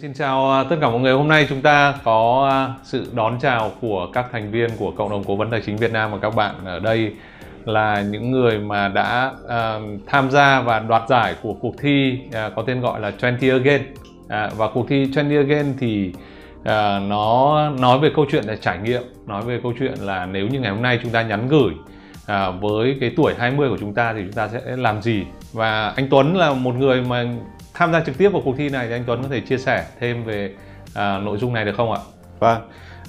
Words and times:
Xin 0.00 0.14
chào 0.14 0.52
à, 0.52 0.64
tất 0.64 0.76
cả 0.80 0.90
mọi 0.90 1.00
người. 1.00 1.12
Hôm 1.12 1.28
nay 1.28 1.46
chúng 1.48 1.62
ta 1.62 1.94
có 2.04 2.48
à, 2.50 2.74
sự 2.84 3.10
đón 3.14 3.38
chào 3.40 3.72
của 3.80 4.08
các 4.12 4.26
thành 4.32 4.50
viên 4.50 4.70
của 4.78 4.90
cộng 4.90 5.10
đồng 5.10 5.24
cố 5.24 5.36
vấn 5.36 5.50
tài 5.50 5.60
chính 5.66 5.76
Việt 5.76 5.92
Nam 5.92 6.12
và 6.12 6.18
các 6.18 6.34
bạn 6.34 6.54
ở 6.64 6.80
đây 6.80 7.12
là 7.64 8.02
những 8.02 8.30
người 8.30 8.58
mà 8.58 8.88
đã 8.88 9.32
uh, 9.44 10.00
tham 10.06 10.30
gia 10.30 10.60
và 10.60 10.78
đoạt 10.78 11.02
giải 11.08 11.34
của 11.42 11.54
cuộc 11.60 11.74
thi 11.78 12.18
uh, 12.28 12.54
có 12.56 12.62
tên 12.66 12.80
gọi 12.80 13.00
là 13.00 13.12
20 13.22 13.50
Again. 13.50 13.82
Uh, 14.24 14.58
và 14.58 14.68
cuộc 14.74 14.88
thi 14.88 15.10
20 15.16 15.36
Again 15.36 15.74
thì 15.78 16.12
uh, 16.60 16.64
nó 17.08 17.70
nói 17.80 17.98
về 17.98 18.10
câu 18.16 18.26
chuyện 18.30 18.44
là 18.44 18.56
trải 18.56 18.78
nghiệm, 18.78 19.02
nói 19.26 19.42
về 19.42 19.60
câu 19.62 19.72
chuyện 19.78 19.94
là 20.00 20.26
nếu 20.26 20.46
như 20.46 20.60
ngày 20.60 20.70
hôm 20.70 20.82
nay 20.82 20.98
chúng 21.02 21.12
ta 21.12 21.22
nhắn 21.22 21.48
gửi 21.48 21.72
uh, 21.72 22.62
với 22.62 22.96
cái 23.00 23.12
tuổi 23.16 23.34
20 23.38 23.68
của 23.68 23.78
chúng 23.80 23.94
ta 23.94 24.12
thì 24.12 24.20
chúng 24.22 24.32
ta 24.32 24.48
sẽ 24.48 24.60
làm 24.76 25.02
gì 25.02 25.22
và 25.52 25.92
anh 25.96 26.08
Tuấn 26.10 26.36
là 26.36 26.52
một 26.52 26.74
người 26.74 27.02
mà 27.02 27.24
tham 27.76 27.92
gia 27.92 28.00
trực 28.00 28.18
tiếp 28.18 28.28
vào 28.28 28.42
cuộc 28.44 28.54
thi 28.58 28.68
này 28.68 28.86
thì 28.88 28.94
anh 28.94 29.04
Tuấn 29.06 29.22
có 29.22 29.28
thể 29.28 29.40
chia 29.40 29.58
sẻ 29.58 29.84
thêm 30.00 30.24
về 30.24 30.50
à, 30.94 31.18
nội 31.18 31.38
dung 31.38 31.52
này 31.52 31.64
được 31.64 31.76
không 31.76 31.92
ạ? 31.92 31.98
Vâng, 32.38 32.60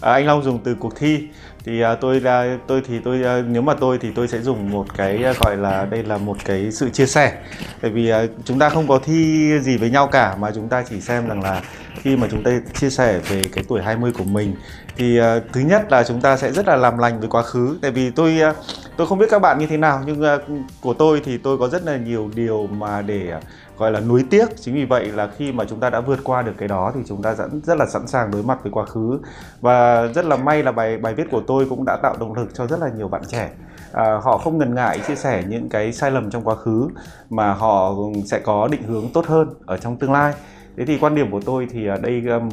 à, 0.01 0.11
anh 0.11 0.25
Long 0.25 0.43
dùng 0.43 0.59
từ 0.63 0.75
cuộc 0.75 0.99
thi 0.99 1.27
thì 1.65 1.81
à, 1.81 1.95
tôi 1.95 2.21
là 2.21 2.57
tôi 2.67 2.81
thì 2.87 2.99
tôi 3.03 3.23
à, 3.23 3.41
nếu 3.47 3.61
mà 3.61 3.73
tôi 3.73 3.97
thì 4.01 4.09
tôi 4.15 4.27
sẽ 4.27 4.39
dùng 4.41 4.71
một 4.71 4.85
cái 4.97 5.23
à, 5.23 5.33
gọi 5.39 5.57
là 5.57 5.85
đây 5.85 6.03
là 6.03 6.17
một 6.17 6.37
cái 6.45 6.71
sự 6.71 6.89
chia 6.89 7.05
sẻ 7.05 7.33
tại 7.81 7.91
vì 7.91 8.09
à, 8.09 8.23
chúng 8.45 8.59
ta 8.59 8.69
không 8.69 8.87
có 8.87 8.99
thi 8.99 9.49
gì 9.59 9.77
với 9.77 9.89
nhau 9.89 10.07
cả 10.07 10.35
mà 10.39 10.51
chúng 10.55 10.69
ta 10.69 10.83
chỉ 10.89 11.01
xem 11.01 11.27
rằng 11.27 11.43
là 11.43 11.61
khi 12.01 12.15
mà 12.15 12.27
chúng 12.31 12.43
ta 12.43 12.51
chia 12.73 12.89
sẻ 12.89 13.19
về 13.29 13.41
cái 13.53 13.63
tuổi 13.67 13.81
20 13.81 14.11
của 14.11 14.23
mình 14.23 14.55
thì 14.97 15.19
uh, 15.21 15.25
thứ 15.53 15.61
nhất 15.61 15.91
là 15.91 16.03
chúng 16.03 16.21
ta 16.21 16.37
sẽ 16.37 16.51
rất 16.51 16.67
là 16.67 16.75
làm 16.75 16.97
lành 16.97 17.19
với 17.19 17.29
quá 17.29 17.41
khứ. 17.41 17.77
Tại 17.81 17.91
vì 17.91 18.11
tôi 18.11 18.39
uh, 18.49 18.55
tôi 18.97 19.07
không 19.07 19.17
biết 19.17 19.25
các 19.29 19.39
bạn 19.39 19.59
như 19.59 19.67
thế 19.67 19.77
nào 19.77 20.01
nhưng 20.05 20.21
uh, 20.21 20.41
của 20.81 20.93
tôi 20.93 21.21
thì 21.25 21.37
tôi 21.37 21.57
có 21.57 21.67
rất 21.67 21.85
là 21.85 21.97
nhiều 21.97 22.29
điều 22.35 22.67
mà 22.67 23.01
để 23.01 23.33
uh, 23.37 23.43
gọi 23.77 23.91
là 23.91 23.99
nuối 23.99 24.25
tiếc. 24.29 24.45
Chính 24.61 24.75
vì 24.75 24.85
vậy 24.85 25.05
là 25.05 25.29
khi 25.37 25.51
mà 25.51 25.65
chúng 25.69 25.79
ta 25.79 25.89
đã 25.89 25.99
vượt 25.99 26.19
qua 26.23 26.41
được 26.41 26.53
cái 26.57 26.67
đó 26.67 26.91
thì 26.95 27.01
chúng 27.07 27.21
ta 27.21 27.33
vẫn 27.33 27.61
rất 27.63 27.77
là 27.77 27.85
sẵn 27.85 28.07
sàng 28.07 28.31
đối 28.31 28.43
mặt 28.43 28.57
với 28.63 28.71
quá 28.71 28.85
khứ. 28.85 29.19
Và 29.61 30.07
rất 30.07 30.25
là 30.25 30.35
may 30.37 30.63
là 30.63 30.71
bài 30.71 30.97
bài 30.97 31.13
viết 31.13 31.27
của 31.31 31.41
tôi 31.47 31.65
cũng 31.69 31.85
đã 31.85 31.97
tạo 32.03 32.15
động 32.19 32.33
lực 32.33 32.49
cho 32.53 32.67
rất 32.67 32.79
là 32.79 32.89
nhiều 32.97 33.07
bạn 33.07 33.21
trẻ. 33.27 33.49
À, 33.91 34.19
họ 34.23 34.37
không 34.37 34.57
ngần 34.57 34.75
ngại 34.75 34.99
chia 35.07 35.15
sẻ 35.15 35.43
những 35.47 35.69
cái 35.69 35.93
sai 35.93 36.11
lầm 36.11 36.29
trong 36.29 36.43
quá 36.43 36.55
khứ 36.55 36.87
mà 37.29 37.53
họ 37.53 37.89
ừ, 37.89 38.21
sẽ 38.25 38.39
có 38.39 38.67
định 38.67 38.83
hướng 38.83 39.09
tốt 39.13 39.25
hơn 39.27 39.49
ở 39.65 39.77
trong 39.77 39.97
tương 39.97 40.11
lai 40.11 40.33
thế 40.77 40.85
thì 40.85 40.97
quan 40.97 41.15
điểm 41.15 41.31
của 41.31 41.41
tôi 41.45 41.67
thì 41.71 41.87
ở 41.87 41.97
đây 41.97 42.23
um, 42.27 42.49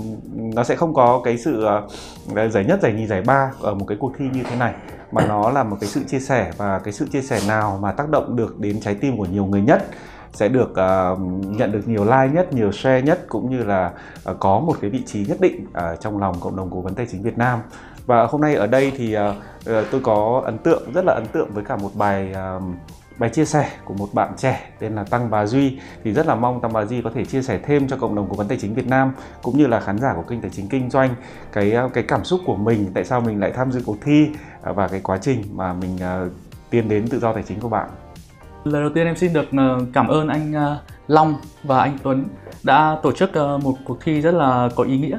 nó 0.55 0.64
sẽ 0.64 0.77
không 0.77 0.94
có 0.94 1.20
cái 1.25 1.39
sự 1.39 1.67
uh, 1.67 2.53
giải 2.53 2.64
nhất 2.64 2.78
giải 2.83 2.92
nhì 2.92 3.06
giải 3.06 3.22
ba 3.27 3.53
ở 3.61 3.75
một 3.75 3.84
cái 3.89 3.98
cuộc 4.00 4.12
thi 4.19 4.25
như 4.33 4.42
thế 4.42 4.56
này 4.56 4.75
mà 5.12 5.27
nó 5.27 5.50
là 5.50 5.62
một 5.62 5.77
cái 5.80 5.89
sự 5.89 6.05
chia 6.05 6.20
sẻ 6.20 6.52
và 6.56 6.78
cái 6.78 6.92
sự 6.92 7.08
chia 7.12 7.22
sẻ 7.22 7.41
nào 7.48 7.78
mà 7.83 7.92
tác 7.92 8.08
động 8.08 8.36
được 8.36 8.61
đến 8.61 8.80
trái 8.80 8.95
tim 8.95 9.17
của 9.17 9.27
nhiều 9.27 9.45
người 9.45 9.61
nhất 9.61 9.86
sẽ 10.34 10.48
được 10.48 10.70
uh, 10.70 11.20
nhận 11.47 11.72
được 11.72 11.89
nhiều 11.89 12.05
like 12.05 12.30
nhất, 12.33 12.52
nhiều 12.52 12.72
share 12.72 13.02
nhất 13.02 13.25
cũng 13.28 13.50
như 13.50 13.62
là 13.62 13.92
uh, 14.30 14.36
có 14.41 14.61
một 14.61 14.77
cái 14.80 14.91
vị 14.91 15.02
trí 15.06 15.25
nhất 15.27 15.41
định 15.41 15.67
uh, 15.67 16.00
trong 16.00 16.19
lòng 16.19 16.34
cộng 16.41 16.56
đồng 16.56 16.70
cố 16.70 16.80
vấn 16.80 16.95
tài 16.95 17.06
chính 17.06 17.22
Việt 17.22 17.39
Nam. 17.39 17.58
Và 18.06 18.27
hôm 18.27 18.41
nay 18.41 18.55
ở 18.55 18.67
đây 18.67 18.92
thì 18.97 19.17
uh, 19.17 19.20
uh, 19.70 19.84
tôi 19.91 20.00
có 20.00 20.42
ấn 20.45 20.58
tượng 20.58 20.92
rất 20.95 21.05
là 21.05 21.12
ấn 21.12 21.27
tượng 21.27 21.48
với 21.55 21.64
cả 21.64 21.77
một 21.77 21.91
bài 21.95 22.34
uh, 22.56 22.62
bài 23.19 23.31
chia 23.31 23.45
sẻ 23.45 23.70
của 23.84 23.95
một 23.95 24.09
bạn 24.12 24.33
trẻ 24.37 24.70
tên 24.79 24.95
là 24.95 25.05
Tăng 25.05 25.31
Bà 25.31 25.47
Duy 25.47 25.79
thì 26.05 26.12
rất 26.12 26.27
là 26.27 26.34
mong 26.34 26.61
Tăng 26.61 26.73
Bà 26.73 26.84
Duy 26.84 27.03
có 27.03 27.11
thể 27.15 27.25
chia 27.25 27.43
sẻ 27.43 27.59
thêm 27.62 27.89
cho 27.89 27.97
cộng 27.97 28.15
đồng 28.15 28.27
cố 28.31 28.37
vấn 28.37 28.48
tài 28.48 28.59
chính 28.59 28.75
Việt 28.75 28.87
Nam 28.87 29.12
cũng 29.43 29.59
như 29.59 29.67
là 29.67 29.81
khán 29.81 29.98
giả 29.98 30.12
của 30.17 30.23
kênh 30.23 30.41
tài 30.41 30.51
chính 30.51 30.69
kinh 30.69 30.91
doanh 30.91 31.15
cái 31.53 31.73
ờ, 31.73 31.89
cái 31.95 32.05
cảm 32.09 32.25
xúc 32.25 32.41
của 32.47 32.57
mình, 32.57 32.91
tại 32.95 33.05
sao 33.05 33.20
mình 33.20 33.41
lại 33.41 33.53
tham 33.53 33.73
dự 33.73 33.83
cuộc 33.87 33.97
thi 34.03 34.29
ờ, 34.62 34.73
và 34.73 34.89
cái 34.89 35.01
quá 35.01 35.19
trình 35.19 35.42
mà 35.53 35.73
mình 35.73 35.98
ờ, 36.01 36.29
tiến 36.70 36.89
đến 36.89 37.09
tự 37.09 37.20
do 37.20 37.33
tài 37.33 37.42
chính 37.42 37.61
của 37.61 37.69
bạn. 37.69 37.89
Lời 38.65 38.83
đầu 38.83 38.91
tiên 38.95 39.07
em 39.07 39.17
xin 39.17 39.33
được 39.33 39.47
cảm 39.92 40.09
ơn 40.09 40.29
anh 40.29 40.77
Long 41.07 41.37
và 41.62 41.81
anh 41.81 41.98
Tuấn 42.03 42.25
đã 42.62 42.98
tổ 43.03 43.12
chức 43.12 43.31
một 43.63 43.75
cuộc 43.85 43.98
thi 44.05 44.20
rất 44.20 44.35
là 44.35 44.69
có 44.77 44.85
ý 44.85 44.98
nghĩa 44.98 45.19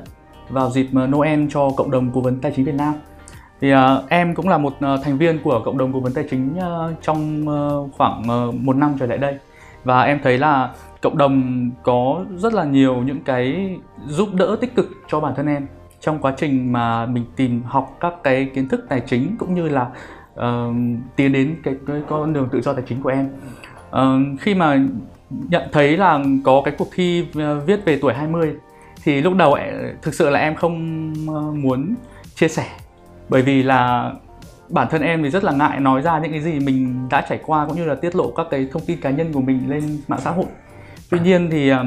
vào 0.50 0.72
dịp 0.72 0.88
Noel 0.94 1.46
cho 1.50 1.70
cộng 1.78 1.92
đồng 1.92 2.12
cố 2.14 2.22
vấn 2.22 2.42
tài 2.42 2.54
chính 2.56 2.66
Việt 2.66 2.76
Nam 2.76 2.94
thì 3.62 3.74
uh, 3.74 3.80
em 4.10 4.36
cũng 4.36 4.50
là 4.50 4.58
một 4.58 4.74
uh, 4.74 5.00
thành 5.04 5.18
viên 5.18 5.40
của 5.44 5.62
cộng 5.66 5.78
đồng 5.78 5.94
cố 5.94 6.00
vấn 6.00 6.14
tài 6.14 6.26
chính 6.30 6.56
uh, 6.58 6.96
trong 7.02 7.48
uh, 7.50 7.92
khoảng 7.98 8.48
uh, 8.50 8.56
một 8.56 8.76
năm 8.76 8.96
trở 9.00 9.06
lại 9.06 9.18
đây. 9.18 9.38
Và 9.84 10.02
em 10.02 10.20
thấy 10.24 10.38
là 10.38 10.74
cộng 11.02 11.18
đồng 11.18 11.70
có 11.84 12.26
rất 12.38 12.54
là 12.54 12.64
nhiều 12.64 12.96
những 12.96 13.22
cái 13.24 13.76
giúp 14.08 14.30
đỡ 14.34 14.58
tích 14.62 14.76
cực 14.76 14.90
cho 15.08 15.20
bản 15.20 15.34
thân 15.36 15.48
em 15.48 15.68
trong 16.02 16.20
quá 16.20 16.34
trình 16.38 16.72
mà 16.72 17.06
mình 17.06 17.26
tìm 17.36 17.64
học 17.64 17.98
các 18.00 18.14
cái 18.24 18.52
kiến 18.56 18.68
thức 18.68 18.86
tài 18.90 19.00
chính 19.00 19.36
cũng 19.40 19.56
như 19.56 19.70
là 19.70 19.88
uh, 20.34 20.76
tiến 21.16 21.34
đến 21.34 21.56
cái, 21.64 21.76
cái 21.88 22.02
con 22.08 22.34
đường 22.34 22.50
tự 22.52 22.62
do 22.62 22.74
tài 22.74 22.84
chính 22.88 23.02
của 23.02 23.10
em. 23.10 23.30
Uh, 23.90 24.42
khi 24.42 24.56
mà 24.56 24.80
nhận 25.30 25.64
thấy 25.72 25.98
là 25.98 26.20
có 26.44 26.62
cái 26.66 26.74
cuộc 26.78 26.88
thi 26.94 27.26
viết 27.66 27.86
về 27.86 28.00
tuổi 28.02 28.14
20 28.14 28.56
thì 29.04 29.22
lúc 29.22 29.36
đầu 29.36 29.58
thực 30.02 30.14
sự 30.14 30.30
là 30.30 30.40
em 30.40 30.56
không 30.56 31.14
muốn 31.62 31.96
chia 32.36 32.48
sẻ 32.48 32.68
bởi 33.30 33.42
vì 33.42 33.64
là 33.64 34.12
bản 34.70 34.88
thân 34.92 35.02
em 35.02 35.24
thì 35.24 35.30
rất 35.30 35.44
là 35.44 35.52
ngại 35.52 35.80
nói 35.80 36.02
ra 36.02 36.20
những 36.20 36.32
cái 36.32 36.42
gì 36.42 36.60
mình 36.60 37.08
đã 37.10 37.26
trải 37.30 37.40
qua 37.46 37.66
cũng 37.68 37.76
như 37.76 37.86
là 37.86 37.96
tiết 37.96 38.16
lộ 38.16 38.32
các 38.32 38.48
cái 38.52 38.68
thông 38.72 38.86
tin 38.86 39.02
cá 39.02 39.10
nhân 39.10 39.34
của 39.34 39.42
mình 39.42 39.70
lên 39.70 40.00
mạng 40.08 40.20
xã 40.24 40.32
hội 40.32 40.46
tuy 41.10 41.20
nhiên 41.20 41.50
thì 41.52 41.72
uh, 41.72 41.78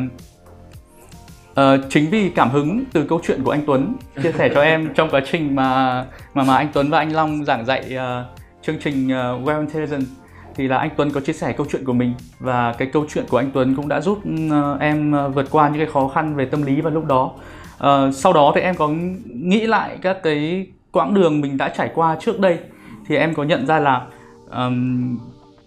chính 1.89 2.11
vì 2.11 2.31
cảm 2.31 2.51
hứng 2.51 2.85
từ 2.93 3.07
câu 3.09 3.21
chuyện 3.27 3.45
của 3.45 3.51
anh 3.51 3.63
Tuấn 3.67 3.95
chia 4.23 4.33
sẻ 4.33 4.51
cho 4.55 4.63
em 4.63 4.95
trong 4.95 5.11
quá 5.11 5.21
trình 5.31 5.55
mà 5.55 6.05
mà 6.35 6.45
mà 6.45 6.57
anh 6.57 6.69
Tuấn 6.73 6.91
và 6.91 6.99
anh 6.99 7.13
Long 7.13 7.45
giảng 7.45 7.67
dạy 7.67 7.97
uh, 7.97 8.27
chương 8.63 8.77
trình 8.81 9.07
uh, 9.07 9.49
Well 9.49 9.61
Intelligence 9.61 10.07
thì 10.55 10.69
là 10.69 10.79
anh 10.79 10.91
Tuấn 10.97 11.11
có 11.11 11.21
chia 11.21 11.33
sẻ 11.33 11.53
câu 11.53 11.67
chuyện 11.73 11.85
của 11.85 11.93
mình 11.93 12.15
và 12.39 12.75
cái 12.79 12.89
câu 12.93 13.05
chuyện 13.15 13.25
của 13.29 13.37
anh 13.37 13.51
Tuấn 13.55 13.75
cũng 13.77 13.89
đã 13.89 14.01
giúp 14.01 14.19
uh, 14.19 14.81
em 14.81 15.15
vượt 15.35 15.47
qua 15.51 15.69
những 15.69 15.79
cái 15.79 15.93
khó 15.93 16.09
khăn 16.09 16.37
về 16.37 16.45
tâm 16.45 16.63
lý 16.63 16.81
vào 16.81 16.93
lúc 16.93 17.05
đó. 17.05 17.33
Uh, 17.77 18.15
sau 18.15 18.33
đó 18.33 18.53
thì 18.55 18.61
em 18.61 18.75
có 18.75 18.89
nghĩ 19.27 19.67
lại 19.67 19.99
các 20.03 20.23
cái 20.23 20.67
quãng 20.93 21.15
đường 21.15 21.41
mình 21.41 21.57
đã 21.57 21.69
trải 21.69 21.91
qua 21.95 22.17
trước 22.21 22.41
đây 22.41 22.59
thì 23.07 23.17
em 23.17 23.35
có 23.35 23.45
nhận 23.45 23.67
ra 23.67 23.79
là 23.79 24.07
um, 24.51 25.19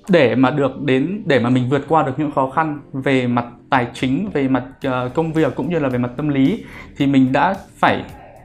để 0.10 0.36
mà 0.36 0.50
được 0.50 0.82
đến 0.82 1.24
để 1.26 1.40
mà 1.40 1.50
mình 1.50 1.70
vượt 1.70 1.86
qua 1.88 2.04
được 2.04 2.20
những 2.20 2.32
khó 2.32 2.50
khăn 2.50 2.80
về 2.94 3.28
mặt 3.28 3.46
tài 3.70 3.88
chính 3.94 4.30
về 4.34 4.48
mặt 4.48 4.64
uh, 4.88 5.14
công 5.14 5.34
việc 5.34 5.56
cũng 5.56 5.70
như 5.70 5.80
là 5.80 5.90
về 5.90 5.98
mặt 5.98 6.12
tâm 6.18 6.30
lý 6.30 6.66
thì 6.98 7.08
mình 7.08 7.32
đã 7.32 7.56
phải 7.76 8.04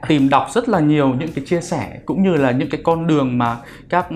tìm 0.09 0.29
đọc 0.29 0.47
rất 0.51 0.69
là 0.69 0.81
nhiều 0.81 1.09
những 1.09 1.33
cái 1.35 1.45
chia 1.45 1.61
sẻ 1.61 2.01
cũng 2.05 2.23
như 2.23 2.35
là 2.35 2.51
những 2.51 2.71
cái 2.71 2.81
con 2.85 3.07
đường 3.07 3.39
mà 3.39 3.57
các 3.89 4.07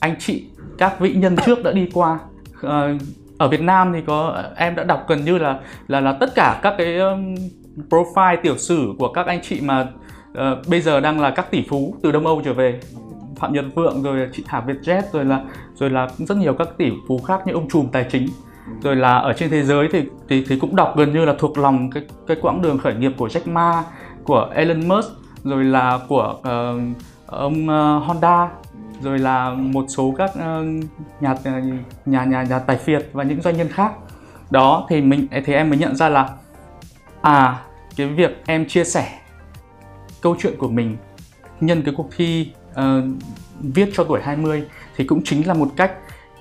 anh 0.00 0.14
chị 0.18 0.44
các 0.78 1.00
vị 1.00 1.12
nhân 1.14 1.36
trước 1.46 1.62
đã 1.64 1.72
đi 1.72 1.90
qua. 1.94 2.18
Uh, 2.66 2.70
ở 3.38 3.48
Việt 3.48 3.60
Nam 3.60 3.92
thì 3.92 4.00
có 4.06 4.42
em 4.56 4.74
đã 4.74 4.84
đọc 4.84 5.04
gần 5.08 5.24
như 5.24 5.38
là 5.38 5.60
là 5.88 6.00
là 6.00 6.12
tất 6.12 6.34
cả 6.34 6.60
các 6.62 6.74
cái 6.78 6.98
um, 6.98 7.34
profile 7.90 8.36
tiểu 8.42 8.58
sử 8.58 8.94
của 8.98 9.12
các 9.12 9.26
anh 9.26 9.40
chị 9.42 9.60
mà 9.60 9.86
uh, 10.38 10.68
bây 10.68 10.80
giờ 10.80 11.00
đang 11.00 11.20
là 11.20 11.30
các 11.30 11.50
tỷ 11.50 11.64
phú 11.68 11.94
từ 12.02 12.12
Đông 12.12 12.26
Âu 12.26 12.42
trở 12.44 12.52
về. 12.52 12.80
Phạm 13.36 13.52
Nhật 13.52 13.64
Vượng 13.74 14.02
rồi 14.02 14.28
chị 14.32 14.44
Thảo 14.46 14.64
Vietjet 14.66 15.02
rồi 15.12 15.24
là 15.24 15.40
rồi 15.74 15.90
là 15.90 16.08
rất 16.18 16.36
nhiều 16.36 16.54
các 16.54 16.68
tỷ 16.78 16.90
phú 17.08 17.18
khác 17.18 17.40
như 17.46 17.52
ông 17.52 17.68
trùm 17.68 17.88
tài 17.88 18.06
chính. 18.10 18.28
Rồi 18.82 18.96
là 18.96 19.18
ở 19.18 19.32
trên 19.32 19.50
thế 19.50 19.62
giới 19.62 19.88
thì 19.92 20.04
thì, 20.28 20.44
thì 20.48 20.58
cũng 20.58 20.76
đọc 20.76 20.94
gần 20.96 21.12
như 21.12 21.24
là 21.24 21.34
thuộc 21.38 21.58
lòng 21.58 21.90
cái 21.90 22.02
cái 22.26 22.36
quãng 22.42 22.62
đường 22.62 22.78
khởi 22.78 22.94
nghiệp 22.94 23.12
của 23.16 23.26
Jack 23.26 23.52
Ma 23.52 23.84
của 24.24 24.50
Elon 24.54 24.88
Musk 24.88 25.08
rồi 25.44 25.64
là 25.64 25.98
của 26.08 26.36
uh, 26.38 26.96
ông 27.26 27.64
uh, 27.64 28.06
Honda 28.06 28.48
rồi 29.02 29.18
là 29.18 29.50
một 29.50 29.84
số 29.88 30.14
các 30.18 30.30
uh, 30.30 30.84
nhà 31.20 31.34
nhà 32.04 32.24
nhà 32.24 32.42
nhà 32.42 32.58
tài 32.58 32.76
phiệt 32.76 33.08
và 33.12 33.24
những 33.24 33.42
doanh 33.42 33.56
nhân 33.56 33.68
khác. 33.68 33.92
Đó 34.50 34.86
thì 34.88 35.00
mình 35.00 35.28
thì 35.44 35.52
em 35.52 35.70
mới 35.70 35.78
nhận 35.78 35.96
ra 35.96 36.08
là 36.08 36.28
à 37.20 37.62
cái 37.96 38.06
việc 38.06 38.42
em 38.46 38.68
chia 38.68 38.84
sẻ 38.84 39.08
câu 40.24 40.36
chuyện 40.38 40.54
của 40.58 40.68
mình 40.68 40.96
nhân 41.60 41.82
cái 41.82 41.94
cuộc 41.96 42.08
thi 42.16 42.52
uh, 42.70 43.04
viết 43.60 43.90
cho 43.94 44.04
tuổi 44.04 44.20
20 44.22 44.64
thì 44.96 45.04
cũng 45.04 45.24
chính 45.24 45.46
là 45.46 45.54
một 45.54 45.68
cách. 45.76 45.92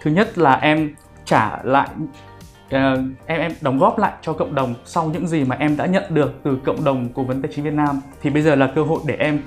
Thứ 0.02 0.12
nhất 0.12 0.38
là 0.38 0.54
em 0.54 0.96
trả 1.26 1.64
lại 1.64 1.90
uh, 2.66 2.72
em 3.26 3.42
em 3.42 3.52
đóng 3.62 3.80
góp 3.80 4.00
lại 4.00 4.14
cho 4.22 4.34
cộng 4.34 4.56
đồng 4.56 4.74
sau 4.86 5.10
những 5.10 5.28
gì 5.28 5.44
mà 5.44 5.56
em 5.60 5.78
đã 5.78 5.86
nhận 5.86 6.04
được 6.10 6.34
từ 6.44 6.58
cộng 6.66 6.84
đồng 6.84 7.10
cố 7.14 7.24
vấn 7.24 7.42
tài 7.42 7.52
chính 7.56 7.66
Việt 7.66 7.74
Nam. 7.74 8.02
Thì 8.22 8.30
bây 8.30 8.42
giờ 8.42 8.56
là 8.56 8.72
cơ 8.76 8.84
hội 8.84 9.00
để 9.06 9.16
em 9.16 9.40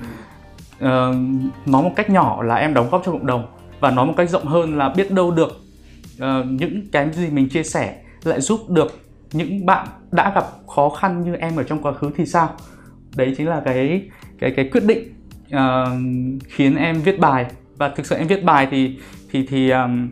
uh, 0.77 0.87
nói 1.65 1.83
một 1.83 1.91
cách 1.95 2.09
nhỏ 2.09 2.43
là 2.43 2.55
em 2.55 2.73
đóng 2.73 2.89
góp 2.91 3.01
cho 3.05 3.11
cộng 3.11 3.25
đồng 3.25 3.47
và 3.79 3.91
nói 3.91 4.05
một 4.05 4.13
cách 4.17 4.29
rộng 4.29 4.45
hơn 4.45 4.77
là 4.77 4.89
biết 4.89 5.11
đâu 5.11 5.31
được 5.31 5.51
uh, 6.15 6.45
những 6.49 6.87
cái 6.91 7.11
gì 7.13 7.29
mình 7.29 7.49
chia 7.49 7.63
sẻ 7.63 7.95
lại 8.23 8.41
giúp 8.41 8.69
được 8.69 8.99
những 9.31 9.65
bạn 9.65 9.87
đã 10.11 10.31
gặp 10.35 10.45
khó 10.75 10.89
khăn 10.89 11.21
như 11.21 11.35
em 11.35 11.55
ở 11.55 11.63
trong 11.63 11.81
quá 11.81 11.93
khứ 11.93 12.11
thì 12.15 12.25
sao? 12.25 12.49
Đấy 13.15 13.33
chính 13.37 13.47
là 13.47 13.61
cái 13.65 14.09
cái 14.39 14.51
cái 14.51 14.69
quyết 14.71 14.83
định 14.85 15.13
uh, 15.55 15.87
khiến 16.47 16.75
em 16.75 17.01
viết 17.01 17.19
bài. 17.19 17.45
Và 17.77 17.89
thực 17.89 18.05
sự 18.05 18.15
em 18.15 18.27
viết 18.27 18.43
bài 18.43 18.67
thì 18.71 18.99
thì 19.31 19.45
thì 19.49 19.69
um, 19.69 20.09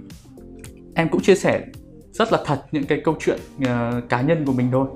em 0.96 1.10
cũng 1.10 1.22
chia 1.22 1.36
sẻ 1.36 1.62
rất 2.12 2.32
là 2.32 2.40
thật 2.46 2.62
những 2.72 2.84
cái 2.86 3.02
câu 3.06 3.16
chuyện 3.20 3.40
uh, 3.62 4.10
cá 4.10 4.22
nhân 4.22 4.46
của 4.46 4.54
mình 4.54 4.70
thôi. 4.72 4.88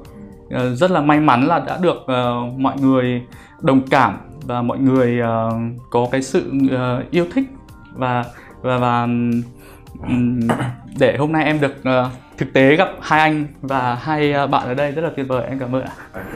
Uh, 0.45 0.77
rất 0.77 0.91
là 0.91 1.01
may 1.01 1.19
mắn 1.19 1.47
là 1.47 1.59
đã 1.59 1.79
được 1.81 1.97
uh, 1.97 2.59
mọi 2.59 2.79
người 2.81 3.21
đồng 3.61 3.81
cảm 3.89 4.17
và 4.41 4.61
mọi 4.61 4.79
người 4.79 5.19
uh, 5.21 5.53
có 5.89 6.07
cái 6.11 6.21
sự 6.21 6.51
uh, 6.65 7.11
yêu 7.11 7.25
thích. 7.33 7.45
Và 7.93 8.25
và 8.61 8.77
và 8.77 9.03
um, 9.03 9.41
để 10.99 11.17
hôm 11.17 11.31
nay 11.31 11.45
em 11.45 11.59
được 11.61 11.75
uh, 11.79 12.11
thực 12.39 12.53
tế 12.53 12.75
gặp 12.75 12.89
hai 13.01 13.19
anh 13.19 13.47
và 13.61 13.95
hai 13.95 14.33
à, 14.33 14.47
bạn 14.47 14.67
ở 14.67 14.73
đây 14.73 14.91
rất 14.91 15.01
là 15.01 15.09
tuyệt 15.15 15.27
vời 15.27 15.43
em 15.49 15.59
cảm 15.59 15.75
ơn 15.75 15.83
ạ. 15.83 15.91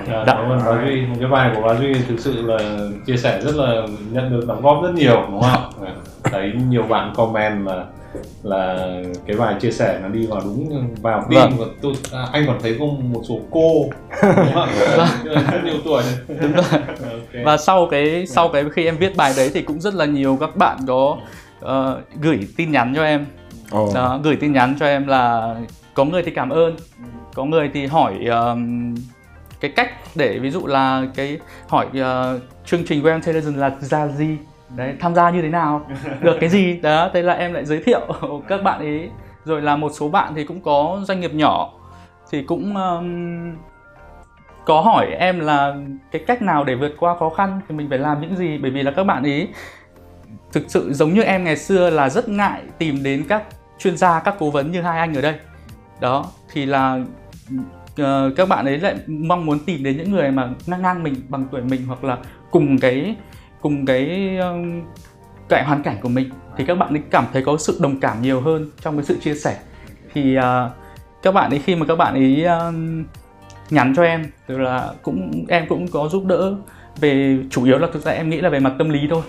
À, 0.08 0.24
cảm 0.26 0.38
ơn 0.38 0.60
Bá 0.66 0.86
Duy. 0.86 1.02
Một 1.02 1.16
cái 1.20 1.30
bài 1.30 1.52
của 1.56 1.62
Bá 1.62 1.76
Duy 1.76 1.94
thực 1.94 2.20
sự 2.20 2.42
là 2.42 2.58
chia 3.08 3.18
sẻ 3.18 3.42
rất 3.42 3.56
là 3.56 3.82
nhận 4.12 4.30
được 4.30 4.46
đóng 4.48 4.62
góp 4.62 4.84
rất 4.84 4.94
nhiều 4.94 5.28
đúng 5.32 5.42
không 5.42 5.52
ạ? 5.52 5.88
Thấy 6.24 6.52
nhiều 6.70 6.84
bạn 6.84 7.14
comment 7.16 7.68
là 7.68 7.86
là 8.44 8.90
cái 9.28 9.38
bài 9.38 9.56
chia 9.60 9.72
sẻ 9.72 10.00
nó 10.04 10.10
đi 10.10 10.26
vào 10.26 10.42
đúng 10.44 10.88
vào 11.02 11.26
tim 11.30 11.40
Vâng. 11.40 11.52
và 11.58 11.66
tôi. 11.82 11.94
À, 12.12 12.26
anh 12.32 12.44
còn 12.48 12.58
thấy 12.62 12.76
có 12.80 12.86
một 12.86 13.22
số 13.30 13.40
cô 13.52 13.86
đúng 14.22 14.54
không 14.54 14.70
ạ? 14.98 15.08
Rất 15.24 15.64
nhiều 15.66 15.78
tuổi. 15.86 16.04
Đúng 16.28 16.54
rồi. 16.54 16.64
Ok. 16.72 17.44
và 17.46 17.58
sau 17.58 17.88
cái 17.92 18.28
sau 18.28 18.50
cái 18.50 18.64
khi 18.74 18.86
em 18.86 18.98
viết 18.98 19.16
bài 19.18 19.34
đấy 19.38 19.52
thì 19.54 19.62
cũng 19.62 19.82
rất 19.82 19.94
là 19.94 20.06
nhiều 20.06 20.38
các 20.40 20.56
bạn 20.56 20.78
có 20.88 21.18
ờ, 21.60 22.00
gửi 22.22 22.48
tin 22.58 22.72
nhắn 22.72 22.94
cho 22.96 23.04
em. 23.04 23.26
Đó, 23.96 24.20
gửi 24.24 24.36
tin 24.36 24.54
nhắn 24.54 24.76
cho 24.80 24.86
em 24.86 25.08
là 25.08 25.56
có 25.94 26.06
người 26.06 26.24
thì 26.24 26.32
cảm 26.32 26.50
ơn. 26.50 26.76
Có 27.36 27.46
người 27.46 27.72
thì 27.74 27.86
hỏi 27.86 28.26
ờm, 28.30 28.96
cái 29.60 29.72
cách 29.76 29.90
để 30.16 30.40
ví 30.40 30.50
dụ 30.50 30.68
là 30.68 31.08
cái 31.16 31.40
hỏi 31.68 31.88
ờ, 31.94 32.40
chương 32.66 32.86
trình 32.86 33.04
Well 33.04 33.22
Television 33.22 33.56
là 33.56 33.72
ra 33.80 34.08
gì 34.08 34.38
đấy 34.76 34.96
tham 35.00 35.16
gia 35.16 35.30
như 35.30 35.42
thế 35.42 35.50
nào? 35.50 35.88
Được 36.22 36.38
cái 36.40 36.50
gì? 36.50 36.80
Đó 36.82 37.10
thế 37.14 37.22
là 37.22 37.34
em 37.34 37.54
lại 37.54 37.66
giới 37.66 37.84
thiệu 37.84 38.02
các 38.48 38.64
bạn 38.64 38.80
ấy. 38.80 39.10
Rồi 39.46 39.62
là 39.62 39.76
một 39.76 39.92
số 39.94 40.10
bạn 40.10 40.34
thì 40.36 40.44
cũng 40.44 40.62
có 40.62 41.02
doanh 41.04 41.20
nghiệp 41.20 41.34
nhỏ. 41.34 41.74
Thì 42.32 42.44
cũng 42.44 42.76
ờm, 42.76 43.56
có 44.66 44.82
hỏi 44.82 45.08
em 45.20 45.40
là 45.40 45.76
cái 46.12 46.24
cách 46.28 46.42
nào 46.42 46.64
để 46.64 46.76
vượt 46.76 46.94
qua 47.00 47.16
khó 47.20 47.30
khăn 47.30 47.62
thì 47.70 47.76
mình 47.76 47.90
phải 47.90 48.00
làm 48.00 48.22
những 48.22 48.36
gì? 48.36 48.58
Bởi 48.58 48.72
vì 48.72 48.84
là 48.84 48.92
các 48.92 49.04
bạn 49.04 49.24
ấy 49.24 49.48
thực 50.52 50.64
sự 50.68 50.94
giống 50.94 51.14
như 51.14 51.22
em 51.22 51.44
ngày 51.44 51.58
xưa 51.58 51.90
là 51.90 52.10
rất 52.10 52.30
ngại 52.30 52.62
tìm 52.78 53.04
đến 53.04 53.26
các 53.30 53.44
chuyên 53.80 53.98
gia 53.98 54.20
các 54.20 54.36
cố 54.40 54.50
vấn 54.50 54.72
như 54.72 54.82
hai 54.82 55.00
anh 55.00 55.16
ở 55.16 55.22
đây 55.22 55.34
đó 56.04 56.26
thì 56.52 56.66
là 56.66 57.00
uh, 58.02 58.36
các 58.36 58.50
bạn 58.50 58.66
ấy 58.66 58.78
lại 58.78 58.96
mong 59.08 59.46
muốn 59.46 59.60
tìm 59.60 59.84
đến 59.84 59.98
những 59.98 60.12
người 60.12 60.32
mà 60.32 60.50
ngang 60.68 60.82
ngang 60.82 61.04
mình 61.04 61.16
bằng 61.30 61.46
tuổi 61.52 61.62
mình 61.62 61.86
hoặc 61.88 62.04
là 62.04 62.18
cùng 62.52 62.80
cái 62.80 63.16
cùng 63.62 63.86
cái 63.86 64.38
uh, 64.40 64.84
cái 65.50 65.64
hoàn 65.64 65.84
cảnh 65.84 65.98
của 66.02 66.10
mình 66.10 66.30
thì 66.58 66.66
các 66.66 66.76
bạn 66.76 66.94
ấy 66.94 67.02
cảm 67.10 67.26
thấy 67.34 67.44
có 67.44 67.58
sự 67.58 67.78
đồng 67.82 68.00
cảm 68.00 68.22
nhiều 68.22 68.42
hơn 68.42 68.72
trong 68.82 68.96
cái 68.96 69.06
sự 69.06 69.18
chia 69.20 69.36
sẻ. 69.36 69.60
Thì 70.14 70.38
uh, 70.38 70.44
các 71.22 71.32
bạn 71.32 71.50
ấy 71.50 71.60
khi 71.60 71.76
mà 71.76 71.86
các 71.86 71.96
bạn 71.96 72.14
ấy 72.14 72.46
uh, 72.46 72.76
nhắn 73.70 73.94
cho 73.96 74.04
em 74.04 74.26
tức 74.48 74.58
là 74.58 74.94
cũng 75.02 75.46
em 75.48 75.66
cũng 75.70 75.88
có 75.88 76.10
giúp 76.10 76.26
đỡ 76.26 76.56
về 77.00 77.38
chủ 77.50 77.66
yếu 77.66 77.78
là 77.78 77.88
thực 77.94 78.06
ra 78.06 78.12
em 78.12 78.30
nghĩ 78.30 78.42
là 78.42 78.50
về 78.50 78.60
mặt 78.60 78.74
tâm 78.78 78.90
lý 78.90 79.00
thôi. 79.10 79.22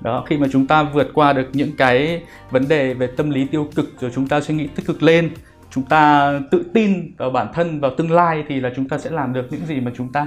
Đó 0.00 0.24
khi 0.26 0.36
mà 0.36 0.46
chúng 0.52 0.66
ta 0.66 0.82
vượt 0.82 1.10
qua 1.14 1.32
được 1.32 1.50
những 1.52 1.76
cái 1.76 2.22
vấn 2.50 2.68
đề 2.68 2.94
về 2.94 3.06
tâm 3.06 3.30
lý 3.30 3.46
tiêu 3.46 3.68
cực 3.74 4.00
rồi 4.00 4.10
chúng 4.14 4.28
ta 4.28 4.40
suy 4.40 4.54
nghĩ 4.54 4.66
tích 4.66 4.86
cực 4.86 5.02
lên 5.02 5.30
chúng 5.74 5.84
ta 5.84 6.32
tự 6.50 6.64
tin 6.74 7.14
vào 7.16 7.30
bản 7.30 7.46
thân, 7.54 7.80
vào 7.80 7.90
tương 7.96 8.10
lai 8.10 8.44
thì 8.48 8.60
là 8.60 8.70
chúng 8.76 8.88
ta 8.88 8.98
sẽ 8.98 9.10
làm 9.10 9.32
được 9.32 9.46
những 9.50 9.66
gì 9.66 9.80
mà 9.80 9.90
chúng 9.96 10.12
ta 10.12 10.26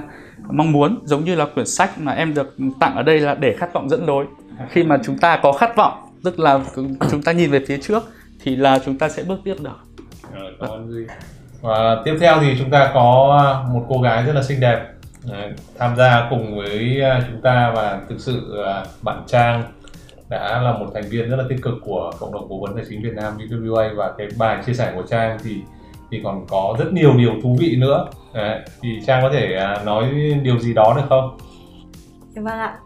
mong 0.50 0.72
muốn. 0.72 0.98
Giống 1.04 1.24
như 1.24 1.34
là 1.34 1.46
quyển 1.54 1.66
sách 1.66 1.98
mà 1.98 2.12
em 2.12 2.34
được 2.34 2.56
tặng 2.80 2.96
ở 2.96 3.02
đây 3.02 3.20
là 3.20 3.34
để 3.34 3.56
khát 3.58 3.72
vọng 3.72 3.88
dẫn 3.88 4.06
lối. 4.06 4.26
Khi 4.70 4.82
mà 4.82 4.98
chúng 5.04 5.18
ta 5.18 5.40
có 5.42 5.52
khát 5.52 5.76
vọng, 5.76 5.92
tức 6.24 6.38
là 6.38 6.60
chúng 7.10 7.22
ta 7.22 7.32
nhìn 7.32 7.50
về 7.50 7.64
phía 7.66 7.78
trước, 7.82 8.02
thì 8.42 8.56
là 8.56 8.78
chúng 8.84 8.98
ta 8.98 9.08
sẽ 9.08 9.22
bước 9.22 9.40
tiếp 9.44 9.54
được. 9.60 9.78
Ờ, 10.58 10.84
và 11.60 12.02
tiếp 12.04 12.16
theo 12.20 12.40
thì 12.40 12.56
chúng 12.58 12.70
ta 12.70 12.90
có 12.94 13.64
một 13.72 13.86
cô 13.88 14.00
gái 14.00 14.22
rất 14.22 14.32
là 14.32 14.42
xinh 14.42 14.60
đẹp. 14.60 14.86
Tham 15.78 15.96
gia 15.96 16.26
cùng 16.30 16.56
với 16.56 17.02
à, 17.02 17.22
chúng 17.30 17.40
ta 17.42 17.72
và 17.74 18.00
thực 18.08 18.20
sự 18.20 18.62
à, 18.66 18.84
bạn 19.02 19.22
Trang 19.26 19.64
đã 20.28 20.60
là 20.62 20.72
một 20.72 20.86
thành 20.94 21.04
viên 21.10 21.30
rất 21.30 21.36
là 21.36 21.44
tích 21.48 21.62
cực 21.62 21.74
của 21.84 22.12
cộng 22.20 22.32
đồng 22.32 22.46
cố 22.48 22.60
vấn 22.60 22.76
tài 22.76 22.84
chính 22.88 23.02
Việt 23.02 23.14
Nam 23.14 23.38
BWA 23.38 23.96
và 23.96 24.12
cái 24.18 24.28
bài 24.38 24.62
chia 24.66 24.74
sẻ 24.74 24.92
của 24.94 25.02
Trang 25.02 25.38
thì 25.44 25.62
thì 26.10 26.20
còn 26.24 26.46
có 26.48 26.76
rất 26.78 26.92
nhiều 26.92 27.16
điều 27.16 27.34
thú 27.42 27.56
vị 27.60 27.76
nữa 27.76 28.06
Đấy, 28.32 28.60
thì 28.82 29.00
Trang 29.06 29.22
có 29.22 29.30
thể 29.32 29.54
à, 29.54 29.82
nói 29.84 30.10
điều 30.42 30.58
gì 30.58 30.74
đó 30.74 30.94
được 30.96 31.02
không? 31.08 31.38
Dạ 32.34 32.42
Vâng 32.42 32.58
ạ. 32.58 32.76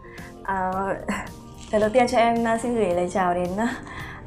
À, 0.43 0.71
lần 1.71 1.81
đầu 1.81 1.89
tiên 1.93 2.07
cho 2.11 2.17
em 2.17 2.47
à, 2.47 2.57
xin 2.57 2.75
gửi 2.75 2.95
lời 2.95 3.09
chào 3.13 3.33
đến 3.33 3.49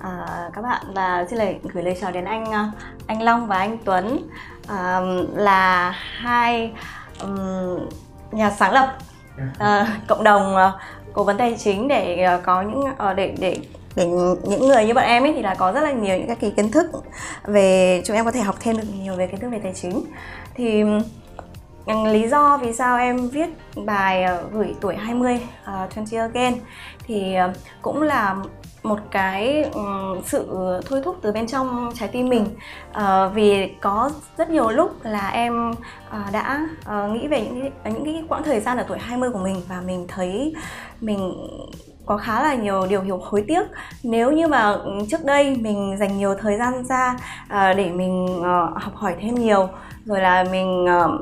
à, 0.01 0.51
các 0.55 0.63
bạn 0.63 0.83
và 0.95 1.27
xin 1.31 1.39
lời 1.39 1.59
gửi 1.63 1.83
lời 1.83 1.97
chào 2.01 2.13
đến 2.13 2.25
anh 2.25 2.53
à, 2.53 2.71
anh 3.07 3.23
Long 3.23 3.47
và 3.47 3.57
anh 3.57 3.79
Tuấn 3.85 4.29
à, 4.69 5.01
là 5.35 5.91
hai 5.91 6.73
ừm, 7.21 7.89
nhà 8.33 8.51
sáng 8.51 8.73
lập 8.73 8.97
à, 9.59 9.99
cộng 10.07 10.25
đồng 10.25 10.57
à, 10.57 10.73
cố 11.17 11.25
vấn 11.25 11.39
tài 11.39 11.57
chính 11.59 11.89
để 11.89 12.23
ờ, 12.23 12.41
có 12.45 12.63
những 12.63 12.85
ờ, 12.99 13.15
để 13.15 13.35
để 13.39 13.59
để 13.97 14.07
những 14.49 14.69
người 14.69 14.85
như 14.87 14.95
bọn 14.95 15.05
em 15.05 15.23
ấy 15.23 15.33
thì 15.33 15.43
là 15.43 15.55
có 15.55 15.73
rất 15.73 15.81
là 15.81 15.93
nhiều 15.93 16.19
những 16.19 16.29
các 16.29 16.39
cái 16.41 16.53
kiến 16.57 16.71
thức 16.71 16.87
về 17.45 18.03
chúng 18.05 18.17
em 18.17 18.25
có 18.25 18.31
thể 18.31 18.41
học 18.41 18.57
thêm 18.61 18.77
được 18.77 18.85
nhiều 19.01 19.17
về 19.17 19.27
kiến 19.27 19.41
thức 19.41 19.49
về 19.53 19.59
tài 19.63 19.73
chính. 19.75 20.05
Thì 20.55 20.85
lý 22.07 22.29
do 22.29 22.57
vì 22.57 22.73
sao 22.73 22.99
em 22.99 23.29
viết 23.29 23.49
bài 23.85 24.23
ờ, 24.25 24.45
gửi 24.53 24.75
tuổi 24.81 24.95
20 24.97 25.35
uh, 25.85 25.95
20 25.95 26.21
again 26.21 26.55
thì 27.07 27.37
cũng 27.83 28.03
là 28.03 28.37
một 28.89 28.99
cái 29.11 29.65
sự 30.25 30.47
thôi 30.87 31.01
thúc 31.05 31.17
từ 31.23 31.33
bên 31.33 31.47
trong 31.47 31.91
trái 31.95 32.09
tim 32.09 32.29
mình. 32.29 32.47
Ờ, 32.93 33.31
vì 33.35 33.69
có 33.81 34.11
rất 34.39 34.51
nhiều 34.51 34.69
lúc 34.69 34.91
là 35.05 35.29
em 35.29 35.75
ờ, 36.11 36.19
đã 36.33 36.67
ờ, 36.85 37.09
nghĩ 37.09 37.29
về 37.29 37.41
những 37.41 37.61
cái, 37.61 37.73
ờ, 37.85 37.91
những 37.91 38.05
cái 38.05 38.25
quãng 38.29 38.43
thời 38.43 38.61
gian 38.61 38.79
ở 38.79 38.85
tuổi 38.89 38.99
20 38.99 39.31
của 39.31 39.39
mình 39.39 39.63
và 39.69 39.81
mình 39.87 40.07
thấy 40.09 40.55
mình 41.01 41.33
có 42.07 42.17
khá 42.17 42.43
là 42.43 42.55
nhiều 42.55 42.87
điều 42.87 43.03
hiểu 43.03 43.21
hối 43.23 43.45
tiếc. 43.49 43.63
Nếu 44.03 44.33
như 44.33 44.47
mà 44.47 44.77
trước 45.11 45.25
đây 45.25 45.57
mình 45.57 45.97
dành 45.99 46.19
nhiều 46.19 46.35
thời 46.35 46.59
gian 46.59 46.85
ra 46.85 47.17
ờ, 47.49 47.73
để 47.73 47.91
mình 47.91 48.43
ờ, 48.43 48.71
học 48.75 48.95
hỏi 48.95 49.17
thêm 49.21 49.35
nhiều 49.35 49.69
rồi 50.05 50.21
là 50.21 50.45
mình 50.45 50.87
ờ, 50.87 51.19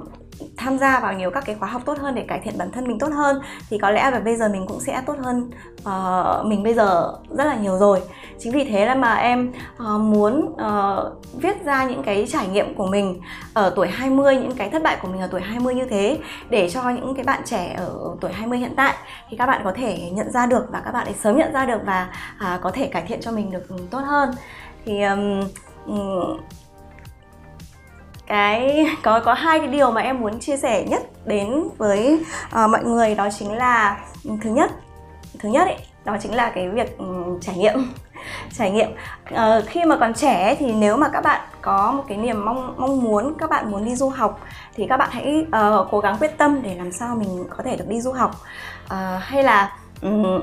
tham 0.57 0.79
gia 0.79 1.01
vào 1.01 1.13
nhiều 1.13 1.31
các 1.31 1.45
cái 1.47 1.55
khóa 1.55 1.69
học 1.69 1.83
tốt 1.85 1.99
hơn 1.99 2.15
để 2.15 2.25
cải 2.29 2.41
thiện 2.45 2.59
bản 2.59 2.71
thân 2.73 2.89
mình 2.89 2.99
tốt 2.99 3.09
hơn 3.13 3.41
thì 3.71 3.79
có 3.79 3.91
lẽ 3.91 4.11
là 4.11 4.21
bây 4.21 4.37
giờ 4.37 4.49
mình 4.49 4.67
cũng 4.67 4.81
sẽ 4.81 5.03
tốt 5.07 5.17
hơn 5.19 5.51
uh, 5.79 6.47
mình 6.47 6.63
bây 6.63 6.75
giờ 6.75 7.13
rất 7.31 7.45
là 7.45 7.55
nhiều 7.55 7.79
rồi. 7.79 8.01
Chính 8.39 8.53
vì 8.53 8.65
thế 8.65 8.87
là 8.87 8.95
mà 8.95 9.15
em 9.15 9.53
uh, 9.77 10.01
muốn 10.01 10.55
uh, 10.55 11.43
viết 11.43 11.65
ra 11.65 11.85
những 11.85 12.03
cái 12.03 12.27
trải 12.29 12.49
nghiệm 12.49 12.75
của 12.75 12.87
mình 12.87 13.21
ở 13.55 13.73
tuổi 13.77 13.89
20 13.89 14.37
những 14.37 14.57
cái 14.57 14.71
thất 14.71 14.83
bại 14.83 14.99
của 15.03 15.09
mình 15.09 15.21
ở 15.21 15.29
tuổi 15.31 15.41
20 15.41 15.75
như 15.75 15.85
thế 15.91 16.19
để 16.51 16.71
cho 16.71 16.91
những 16.91 17.15
cái 17.15 17.25
bạn 17.25 17.43
trẻ 17.45 17.75
ở 17.77 18.17
tuổi 18.21 18.33
20 18.33 18.59
hiện 18.59 18.73
tại 18.77 18.95
thì 19.31 19.37
các 19.37 19.47
bạn 19.47 19.61
có 19.65 19.73
thể 19.77 20.11
nhận 20.13 20.31
ra 20.33 20.47
được 20.47 20.67
và 20.71 20.81
các 20.85 20.93
bạn 20.93 21.07
ấy 21.07 21.15
sớm 21.23 21.37
nhận 21.37 21.53
ra 21.53 21.67
được 21.67 21.81
và 21.87 22.09
uh, 22.37 22.61
có 22.63 22.71
thể 22.71 22.87
cải 22.87 23.03
thiện 23.03 23.21
cho 23.21 23.33
mình 23.33 23.51
được 23.51 23.69
ừ, 23.69 23.77
tốt 23.91 24.01
hơn. 24.07 24.31
Thì 24.85 25.03
um, 25.03 25.41
um 25.87 26.39
cái 28.27 28.87
có 29.03 29.21
có 29.21 29.35
hai 29.35 29.59
cái 29.59 29.69
điều 29.69 29.91
mà 29.91 30.01
em 30.01 30.21
muốn 30.21 30.41
chia 30.41 30.57
sẻ 30.57 30.85
nhất 30.89 31.03
đến 31.27 31.69
với 31.79 32.21
uh, 32.47 32.71
mọi 32.71 32.85
người 32.85 33.15
đó 33.15 33.29
chính 33.39 33.53
là 33.53 33.99
ừ, 34.25 34.31
thứ 34.43 34.51
nhất 34.51 34.71
thứ 35.39 35.49
nhất 35.49 35.67
ấy, 35.67 35.77
đó 36.05 36.17
chính 36.23 36.35
là 36.35 36.51
cái 36.55 36.69
việc 36.69 36.99
um, 36.99 37.41
trải 37.41 37.57
nghiệm 37.57 37.75
trải 38.59 38.71
nghiệm. 38.71 38.89
Ờ, 39.31 39.63
khi 39.67 39.85
mà 39.85 39.97
còn 39.97 40.15
trẻ 40.15 40.57
thì 40.59 40.73
nếu 40.73 40.97
mà 40.97 41.09
các 41.09 41.25
bạn 41.25 41.41
có 41.63 41.93
một 41.93 42.05
cái 42.09 42.19
niềm 42.19 42.45
mong 42.45 42.75
mong 42.79 43.03
muốn 43.03 43.35
các 43.39 43.51
bạn 43.51 43.71
muốn 43.71 43.85
đi 43.85 43.95
du 43.95 44.09
học 44.09 44.41
thì 44.75 44.87
các 44.89 44.97
bạn 44.97 45.09
hãy 45.13 45.47
uh, 45.47 45.89
cố 45.91 46.01
gắng 46.01 46.17
quyết 46.21 46.39
tâm 46.39 46.63
để 46.63 46.75
làm 46.75 46.93
sao 46.93 47.17
mình 47.17 47.45
có 47.57 47.63
thể 47.65 47.77
được 47.77 47.89
đi 47.89 48.01
du 48.01 48.13
học. 48.13 48.31
Uh, 48.85 49.23
hay 49.23 49.43
là 49.43 49.77
um, 50.03 50.41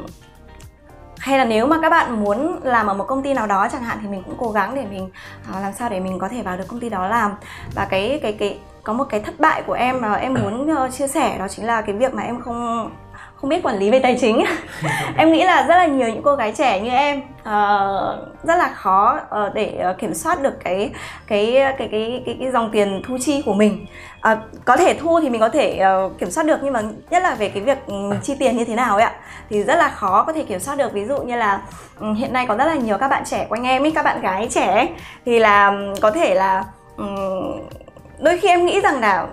hay 1.22 1.38
là 1.38 1.46
nếu 1.46 1.68
mà 1.68 1.78
các 1.82 1.90
bạn 1.90 2.24
muốn 2.24 2.60
làm 2.64 2.88
ở 2.88 2.94
một 2.94 3.04
công 3.08 3.24
ty 3.24 3.34
nào 3.34 3.48
đó 3.48 3.68
chẳng 3.72 3.84
hạn 3.84 3.98
thì 4.02 4.08
mình 4.08 4.24
cũng 4.24 4.36
cố 4.38 4.52
gắng 4.52 4.76
để 4.76 4.86
mình 4.92 5.10
uh, 5.50 5.62
làm 5.62 5.74
sao 5.74 5.90
để 5.90 6.00
mình 6.00 6.20
có 6.20 6.30
thể 6.30 6.42
vào 6.42 6.58
được 6.58 6.68
công 6.68 6.80
ty 6.80 6.90
đó 6.90 7.08
làm. 7.08 7.32
Và 7.76 7.86
cái 7.86 8.20
cái 8.24 8.34
cái 8.34 8.60
có 8.84 8.94
một 8.94 9.04
cái 9.04 9.20
thất 9.20 9.40
bại 9.40 9.64
của 9.68 9.74
em 9.74 10.02
mà 10.02 10.14
em 10.14 10.34
muốn 10.34 10.72
uh, 10.72 10.94
chia 10.94 11.08
sẻ 11.08 11.38
đó 11.38 11.48
chính 11.48 11.66
là 11.66 11.82
cái 11.82 11.96
việc 11.96 12.14
mà 12.14 12.24
em 12.24 12.42
không 12.42 12.92
không 13.42 13.50
biết 13.50 13.64
quản 13.64 13.80
lý 13.80 13.90
về 13.90 14.00
tài 14.00 14.18
chính. 14.22 14.46
Em 15.18 15.32
nghĩ 15.32 15.44
là 15.44 15.62
rất 15.68 15.76
là 15.76 15.86
nhiều 15.86 16.08
những 16.08 16.22
cô 16.24 16.36
gái 16.36 16.54
trẻ 16.58 16.80
như 16.80 16.90
em 16.90 17.22
ờ, 17.44 18.28
rất 18.44 18.56
là 18.56 18.70
khó 18.70 19.20
ờ, 19.30 19.52
để 19.54 19.78
ờ, 19.78 19.94
kiểm 19.94 20.14
soát 20.14 20.42
được 20.42 20.54
cái 20.64 20.92
cái 21.28 21.54
cái 21.78 21.88
cái 21.92 22.24
cái, 22.26 22.38
cái 22.40 22.52
dòng 22.52 22.70
tiền 22.72 23.02
thu 23.08 23.18
chi 23.22 23.42
của 23.46 23.54
mình. 23.54 23.86
Ờ, 24.22 24.38
có 24.66 24.78
thể 24.78 24.94
thu 24.94 25.20
thì 25.22 25.30
mình 25.30 25.42
có 25.42 25.50
thể 25.50 25.78
ờ, 25.78 26.10
kiểm 26.20 26.32
soát 26.32 26.46
được 26.46 26.58
nhưng 26.64 26.74
mà 26.74 26.82
nhất 27.10 27.24
là 27.24 27.36
về 27.36 27.50
cái 27.50 27.64
việc 27.64 27.78
ừ, 27.88 27.94
mình 27.94 28.20
chi 28.24 28.36
tiền 28.40 28.58
như 28.58 28.66
thế 28.66 28.76
nào 28.76 28.96
ấy 28.96 29.04
ạ 29.04 29.14
thì 29.50 29.64
rất 29.64 29.76
là 29.76 29.90
khó 29.90 30.24
có 30.24 30.34
thể 30.34 30.44
kiểm 30.44 30.60
soát 30.60 30.78
được. 30.78 30.94
Ví 30.94 31.06
dụ 31.06 31.18
như 31.18 31.36
là 31.36 31.62
ừ, 32.00 32.14
hiện 32.14 32.34
nay 32.34 32.46
có 32.48 32.56
rất 32.56 32.66
là 32.66 32.76
nhiều 32.76 32.98
các 32.98 33.08
bạn 33.08 33.24
trẻ 33.26 33.46
quanh 33.50 33.64
em 33.64 33.84
ấy 33.84 33.92
các 33.96 34.06
bạn 34.06 34.22
gái 34.22 34.48
trẻ 34.52 34.74
ấy, 34.74 34.90
thì 35.26 35.40
là 35.40 35.68
ừ, 35.68 35.94
có 36.02 36.12
thể 36.12 36.36
là 36.36 36.64
ừm, 36.98 37.62
đôi 38.20 38.38
khi 38.38 38.48
em 38.48 38.66
nghĩ 38.66 38.82
rằng 38.82 39.00
là 39.00 39.28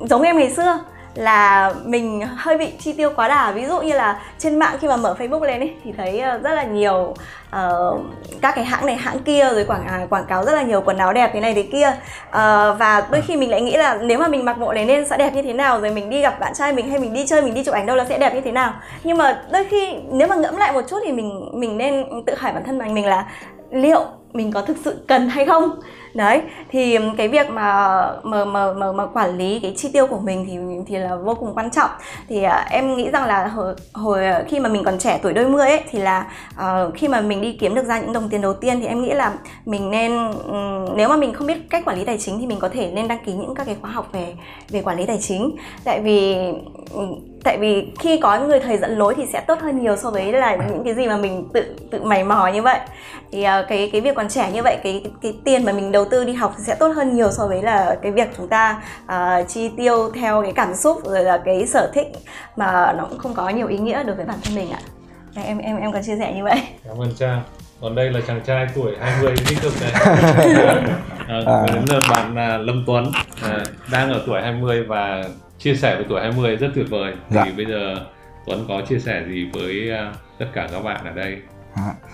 giống 0.00 0.22
em 0.22 0.38
ngày 0.38 0.50
xưa 0.50 0.78
là 1.18 1.72
mình 1.84 2.22
hơi 2.36 2.58
bị 2.58 2.72
chi 2.80 2.92
tiêu 2.92 3.10
quá 3.16 3.28
đà. 3.28 3.52
Ví 3.52 3.66
dụ 3.66 3.80
như 3.80 3.94
là 3.94 4.20
trên 4.38 4.58
mạng 4.58 4.76
khi 4.80 4.88
mà 4.88 4.96
mở 4.96 5.16
Facebook 5.18 5.44
lên 5.44 5.60
ấy 5.60 5.74
thì 5.84 5.92
thấy 5.92 6.20
ờ, 6.20 6.38
rất 6.38 6.54
là 6.54 6.62
nhiều 6.62 7.14
uh, 7.56 8.00
các 8.42 8.54
cái 8.54 8.64
hãng 8.64 8.86
này 8.86 8.96
hãng 8.96 9.18
kia 9.18 9.48
rồi 9.52 9.64
quảng 9.64 9.86
à, 9.86 10.06
quảng 10.10 10.24
cáo 10.24 10.44
rất 10.44 10.52
là 10.52 10.62
nhiều 10.62 10.80
quần 10.80 10.98
áo 10.98 11.12
đẹp 11.12 11.30
thế 11.32 11.40
này 11.40 11.54
thế 11.54 11.62
kia. 11.62 11.88
Uh, 12.28 12.34
và 12.78 13.06
đôi 13.10 13.22
khi 13.26 13.36
mình 13.36 13.50
lại 13.50 13.60
nghĩ 13.60 13.76
là 13.76 13.94
nếu 13.94 14.18
mà 14.18 14.28
mình 14.28 14.44
mặc 14.44 14.58
bộ 14.58 14.72
này 14.72 14.86
lên 14.86 15.08
sẽ 15.08 15.16
đẹp 15.16 15.34
như 15.34 15.42
thế 15.42 15.52
nào 15.52 15.80
rồi 15.80 15.90
mình 15.90 16.10
đi 16.10 16.20
gặp 16.20 16.40
bạn 16.40 16.54
trai 16.54 16.72
mình 16.72 16.90
hay 16.90 16.98
mình 16.98 17.14
đi 17.14 17.26
chơi 17.26 17.42
mình 17.42 17.54
đi 17.54 17.64
chụp 17.64 17.74
ảnh 17.74 17.86
đâu 17.86 17.96
là 17.96 18.04
sẽ 18.04 18.18
đẹp 18.18 18.34
như 18.34 18.40
thế 18.40 18.52
nào. 18.52 18.72
Nhưng 19.04 19.18
mà 19.18 19.42
đôi 19.52 19.64
khi 19.64 19.94
nếu 20.10 20.28
mà 20.28 20.36
ngẫm 20.36 20.56
lại 20.56 20.72
một 20.72 20.82
chút 20.90 20.98
thì 21.06 21.12
mình 21.12 21.50
mình 21.52 21.78
nên 21.78 22.04
tự 22.26 22.34
hỏi 22.38 22.52
bản 22.52 22.64
thân 22.64 22.78
mình 22.78 22.94
mình 22.94 23.06
là 23.06 23.24
liệu 23.70 24.04
mình 24.32 24.52
có 24.52 24.62
thực 24.62 24.76
sự 24.84 25.04
cần 25.08 25.28
hay 25.28 25.46
không? 25.46 25.80
Đấy 26.14 26.42
thì 26.70 26.98
cái 27.16 27.28
việc 27.28 27.50
mà 27.50 27.98
mà 28.22 28.44
mà 28.44 28.72
mà, 28.72 28.92
mà 28.92 29.06
quản 29.06 29.38
lý 29.38 29.60
cái 29.62 29.74
chi 29.76 29.90
tiêu 29.92 30.06
của 30.06 30.18
mình 30.18 30.46
thì 30.48 30.58
thì 30.86 30.98
là 30.98 31.16
vô 31.16 31.34
cùng 31.34 31.54
quan 31.54 31.70
trọng. 31.70 31.90
Thì 32.28 32.46
uh, 32.46 32.70
em 32.70 32.96
nghĩ 32.96 33.10
rằng 33.10 33.24
là 33.24 33.46
hồi, 33.46 33.74
hồi 33.92 34.26
ờ, 34.26 34.44
khi 34.48 34.60
mà 34.60 34.68
mình 34.68 34.84
còn 34.84 34.98
trẻ 34.98 35.18
tuổi 35.22 35.32
đôi 35.32 35.48
mươi 35.48 35.68
ấy 35.68 35.80
thì 35.90 35.98
là 35.98 36.26
uh, 36.54 36.94
khi 36.94 37.08
mà 37.08 37.20
mình 37.20 37.42
đi 37.42 37.52
kiếm 37.60 37.74
được 37.74 37.86
ra 37.86 38.00
những 38.00 38.12
đồng 38.12 38.28
tiền 38.28 38.40
đầu 38.40 38.54
tiên 38.54 38.80
thì 38.80 38.86
em 38.86 39.02
nghĩ 39.02 39.10
là 39.10 39.32
mình 39.66 39.90
nên 39.90 40.30
um, 40.30 40.96
nếu 40.96 41.08
mà 41.08 41.16
mình 41.16 41.32
không 41.34 41.46
biết 41.46 41.70
cách 41.70 41.84
quản 41.84 41.98
lý 41.98 42.04
tài 42.04 42.18
chính 42.18 42.40
thì 42.40 42.46
mình 42.46 42.58
có 42.58 42.68
thể 42.68 42.90
nên 42.90 43.08
đăng 43.08 43.18
ký 43.24 43.32
những 43.32 43.54
các 43.54 43.64
cái 43.66 43.76
khóa 43.80 43.90
học 43.90 44.08
về 44.12 44.34
về 44.68 44.82
quản 44.82 44.96
lý 44.96 45.06
tài 45.06 45.18
chính. 45.18 45.56
Tại 45.84 46.00
vì 46.00 46.36
tại 47.44 47.58
vì 47.58 47.86
khi 47.98 48.18
có 48.18 48.38
người 48.38 48.60
thầy 48.60 48.78
dẫn 48.78 48.98
lối 48.98 49.14
thì 49.14 49.26
sẽ 49.32 49.40
tốt 49.40 49.58
hơn 49.60 49.82
nhiều 49.82 49.96
so 49.96 50.10
với 50.10 50.32
là 50.32 50.56
những 50.56 50.84
cái 50.84 50.94
gì 50.94 51.06
mà 51.06 51.16
mình 51.16 51.48
tự 51.52 51.76
tự 51.90 52.02
mày 52.02 52.24
mò 52.24 52.46
như 52.46 52.62
vậy. 52.62 52.78
Thì 53.32 53.40
uh, 53.40 53.68
cái 53.68 53.90
cái 53.92 54.00
việc 54.00 54.14
còn 54.14 54.28
trẻ 54.28 54.50
như 54.52 54.62
vậy 54.62 54.76
cái 54.82 55.04
cái 55.22 55.34
tiền 55.44 55.64
mà 55.64 55.72
mình 55.72 55.92
đầu 55.92 55.97
tư 56.04 56.24
đi 56.24 56.32
học 56.32 56.54
sẽ 56.58 56.74
tốt 56.74 56.88
hơn 56.88 57.16
nhiều 57.16 57.30
so 57.30 57.46
với 57.46 57.62
là 57.62 57.96
cái 58.02 58.12
việc 58.12 58.28
chúng 58.36 58.48
ta 58.48 58.82
uh, 59.04 59.48
chi 59.48 59.70
tiêu 59.76 60.10
theo 60.14 60.42
cái 60.42 60.52
cảm 60.52 60.74
xúc 60.74 61.00
rồi 61.04 61.24
là 61.24 61.38
cái 61.44 61.66
sở 61.66 61.90
thích 61.94 62.06
mà 62.56 62.92
nó 62.98 63.06
cũng 63.10 63.18
không 63.18 63.34
có 63.34 63.48
nhiều 63.48 63.66
ý 63.66 63.78
nghĩa 63.78 64.02
đối 64.02 64.16
với 64.16 64.24
bản 64.24 64.38
thân 64.44 64.54
mình 64.54 64.70
ạ. 64.70 64.80
Em 65.44 65.58
em 65.58 65.76
em 65.76 65.92
có 65.92 66.02
chia 66.02 66.16
sẻ 66.18 66.32
như 66.34 66.44
vậy. 66.44 66.60
Cảm 66.88 67.00
ơn 67.00 67.14
trang. 67.18 67.42
Còn 67.80 67.94
đây 67.94 68.10
là 68.10 68.20
chàng 68.26 68.40
trai 68.46 68.66
tuổi 68.74 68.96
20 69.00 69.34
tích 69.48 69.58
cực 69.62 69.72
này. 69.80 69.92
À, 71.28 71.40
à. 71.46 71.66
đến 71.74 71.84
lượt 71.88 72.02
bạn 72.10 72.34
là 72.34 72.58
Lâm 72.58 72.84
Tuấn. 72.86 73.12
À, 73.42 73.60
đang 73.92 74.12
ở 74.12 74.22
tuổi 74.26 74.42
20 74.42 74.82
và 74.82 75.24
chia 75.58 75.74
sẻ 75.74 75.96
với 75.96 76.04
tuổi 76.08 76.20
20 76.20 76.56
rất 76.56 76.68
tuyệt 76.74 76.86
vời. 76.90 77.12
Dạ. 77.30 77.44
thì 77.44 77.52
bây 77.52 77.66
giờ 77.66 77.94
Tuấn 78.46 78.64
có 78.68 78.80
chia 78.88 78.98
sẻ 78.98 79.22
gì 79.28 79.50
với 79.52 79.90
uh, 79.92 80.16
tất 80.38 80.46
cả 80.54 80.68
các 80.72 80.82
bạn 80.82 81.04
ở 81.04 81.10
đây 81.10 81.38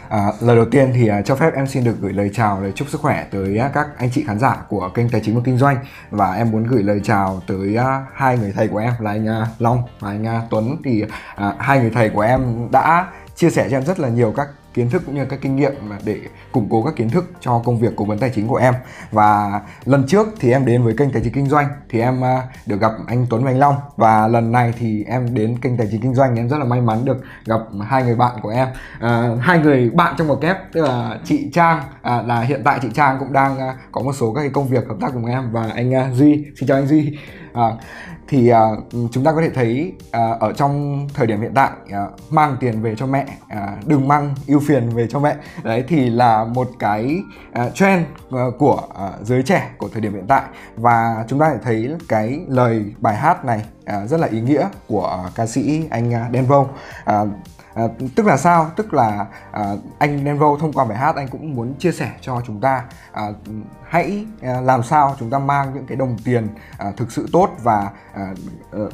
À, 0.09 0.33
lời 0.41 0.57
đầu 0.57 0.65
tiên 0.71 0.93
thì 0.95 1.11
uh, 1.11 1.25
cho 1.25 1.37
phép 1.37 1.55
em 1.55 1.67
xin 1.67 1.85
được 1.85 1.97
gửi 2.01 2.13
lời 2.13 2.31
chào 2.35 2.61
lời 2.61 2.73
chúc 2.75 2.89
sức 2.89 3.01
khỏe 3.01 3.27
tới 3.31 3.61
uh, 3.67 3.73
các 3.73 3.87
anh 3.99 4.11
chị 4.11 4.25
khán 4.27 4.39
giả 4.39 4.57
của 4.69 4.89
kênh 4.95 5.09
tài 5.09 5.21
chính 5.25 5.35
và 5.37 5.43
kinh 5.45 5.59
doanh. 5.59 5.77
Và 6.11 6.35
em 6.35 6.51
muốn 6.51 6.65
gửi 6.65 6.83
lời 6.83 7.01
chào 7.05 7.43
tới 7.47 7.77
uh, 7.79 7.85
hai 8.15 8.39
người 8.39 8.53
thầy 8.57 8.69
của 8.69 8.79
em 8.79 8.93
là 8.99 9.11
anh 9.11 9.43
uh, 9.43 9.49
Long 9.59 9.83
và 10.01 10.11
anh 10.11 10.23
uh, 10.23 10.51
Tuấn. 10.51 10.77
Thì 10.85 11.03
uh, 11.03 11.11
hai 11.59 11.81
người 11.81 11.91
thầy 11.91 12.11
của 12.11 12.21
em 12.21 12.69
đã 12.71 13.07
chia 13.37 13.51
sẻ 13.51 13.69
cho 13.71 13.77
em 13.77 13.85
rất 13.85 14.01
là 14.01 14.09
nhiều 14.09 14.33
các 14.37 14.49
kiến 14.75 14.91
thức 14.91 15.03
cũng 15.07 15.15
như 15.15 15.25
các 15.25 15.39
kinh 15.43 15.57
nghiệm 15.57 15.73
để 16.05 16.21
củng 16.53 16.69
cố 16.71 16.83
các 16.83 16.97
kiến 16.97 17.11
thức 17.11 17.33
cho 17.41 17.63
công 17.65 17.79
việc 17.79 17.93
cố 17.97 18.05
vấn 18.05 18.19
tài 18.19 18.31
chính 18.35 18.49
của 18.49 18.57
em. 18.57 18.75
Và 19.11 19.61
lần 19.85 20.07
trước 20.07 20.27
thì 20.41 20.53
em 20.53 20.65
đến 20.67 20.83
với 20.83 20.95
kênh 20.97 21.11
tài 21.11 21.23
chính 21.25 21.33
kinh 21.33 21.47
doanh 21.47 21.67
thì 21.89 22.01
em 22.01 22.25
à, 22.25 22.43
được 22.67 22.81
gặp 22.81 22.93
anh 23.07 23.27
Tuấn 23.31 23.45
và 23.45 23.51
anh 23.51 23.59
Long. 23.59 23.77
Và 23.97 24.29
lần 24.29 24.53
này 24.53 24.75
thì 24.79 25.05
em 25.05 25.35
đến 25.35 25.59
kênh 25.59 25.77
tài 25.77 25.89
chính 25.91 26.01
kinh 26.01 26.15
doanh 26.15 26.37
em 26.37 26.49
rất 26.49 26.59
là 26.59 26.65
may 26.65 26.81
mắn 26.81 27.05
được 27.05 27.25
gặp 27.47 27.61
hai 27.89 28.03
người 28.03 28.17
bạn 28.17 28.37
của 28.43 28.51
em. 28.51 28.69
À, 29.01 29.29
hai 29.41 29.59
người 29.59 29.91
bạn 29.91 30.15
trong 30.19 30.29
một 30.29 30.41
kép 30.41 30.57
tức 30.73 30.83
là 30.83 31.19
chị 31.25 31.51
Trang 31.53 31.83
à, 32.03 32.23
là 32.23 32.41
hiện 32.41 32.63
tại 32.65 32.79
chị 32.83 32.89
Trang 32.95 33.17
cũng 33.19 33.33
đang 33.33 33.59
à, 33.59 33.75
có 33.93 34.01
một 34.01 34.13
số 34.13 34.33
các 34.33 34.41
cái 34.41 34.51
công 34.51 34.69
việc 34.69 34.89
hợp 34.89 34.97
tác 35.01 35.11
cùng 35.13 35.27
em. 35.27 35.53
Và 35.53 35.71
anh 35.75 35.95
à, 35.95 36.11
Duy 36.13 36.45
xin 36.57 36.69
chào 36.69 36.79
anh 36.79 36.87
Duy 36.87 37.19
à, 37.55 37.73
thì 38.29 38.49
à, 38.49 38.61
chúng 38.91 39.25
ta 39.25 39.33
có 39.33 39.41
thể 39.41 39.51
thấy 39.51 39.93
à, 40.11 40.31
ở 40.41 40.53
trong 40.53 41.07
thời 41.15 41.27
điểm 41.27 41.41
hiện 41.41 41.53
tại 41.55 41.71
à, 41.91 42.07
mang 42.31 42.57
tiền 42.61 42.83
về 42.83 42.95
cho 42.97 43.07
mẹ 43.07 43.27
à, 43.49 43.77
đừng 43.87 44.09
mang 44.09 44.35
ưu 44.47 44.61
phiền 44.61 44.89
về 44.89 45.07
cho 45.07 45.19
mẹ. 45.19 45.37
Đấy 45.63 45.85
thì 45.89 46.11
là 46.11 46.45
một 46.45 46.71
cái 46.79 47.23
à, 47.53 47.69
trend 47.69 48.07
à, 48.31 48.45
của 48.59 48.83
à, 48.99 49.11
giới 49.23 49.43
trẻ 49.43 49.71
của 49.79 49.89
thời 49.89 50.01
điểm 50.01 50.15
hiện 50.15 50.27
tại. 50.29 50.43
Và 50.77 51.25
chúng 51.29 51.39
ta 51.39 51.51
thể 51.51 51.59
thấy 51.63 51.97
cái 52.09 52.41
lời 52.49 52.85
bài 52.99 53.17
hát 53.17 53.45
này 53.45 53.65
à, 53.85 54.07
rất 54.07 54.21
là 54.21 54.27
ý 54.27 54.41
nghĩa 54.41 54.69
của 54.89 55.31
ca 55.35 55.47
sĩ 55.47 55.83
anh 55.91 56.09
uh, 56.09 56.33
Denvo 56.33 56.67
À, 57.05 57.25
Ờ, 57.75 57.91
tức 58.17 58.27
là 58.27 58.37
sao? 58.37 58.71
Tức 58.77 58.95
là 58.95 59.27
à, 59.53 59.63
anh 59.99 60.25
Nenvo 60.25 60.57
thông 60.61 60.73
qua 60.73 60.85
bài 60.85 60.99
hát 60.99 61.17
anh 61.17 61.29
cũng 61.29 61.55
muốn 61.55 61.75
chia 61.79 61.93
sẻ 61.93 62.11
cho 62.21 62.43
chúng 62.47 62.61
ta. 62.61 62.85
À, 63.13 63.29
hãy 63.89 64.27
à, 64.43 64.61
làm 64.61 64.83
sao 64.83 65.17
chúng 65.19 65.31
ta 65.31 65.39
mang 65.39 65.75
những 65.75 65.87
cái 65.87 65.97
đồng 65.97 66.17
tiền 66.25 66.49
à, 66.79 66.93
thực 66.97 67.13
sự 67.13 67.29
tốt 67.33 67.51
và 67.63 67.91
à, 68.15 68.35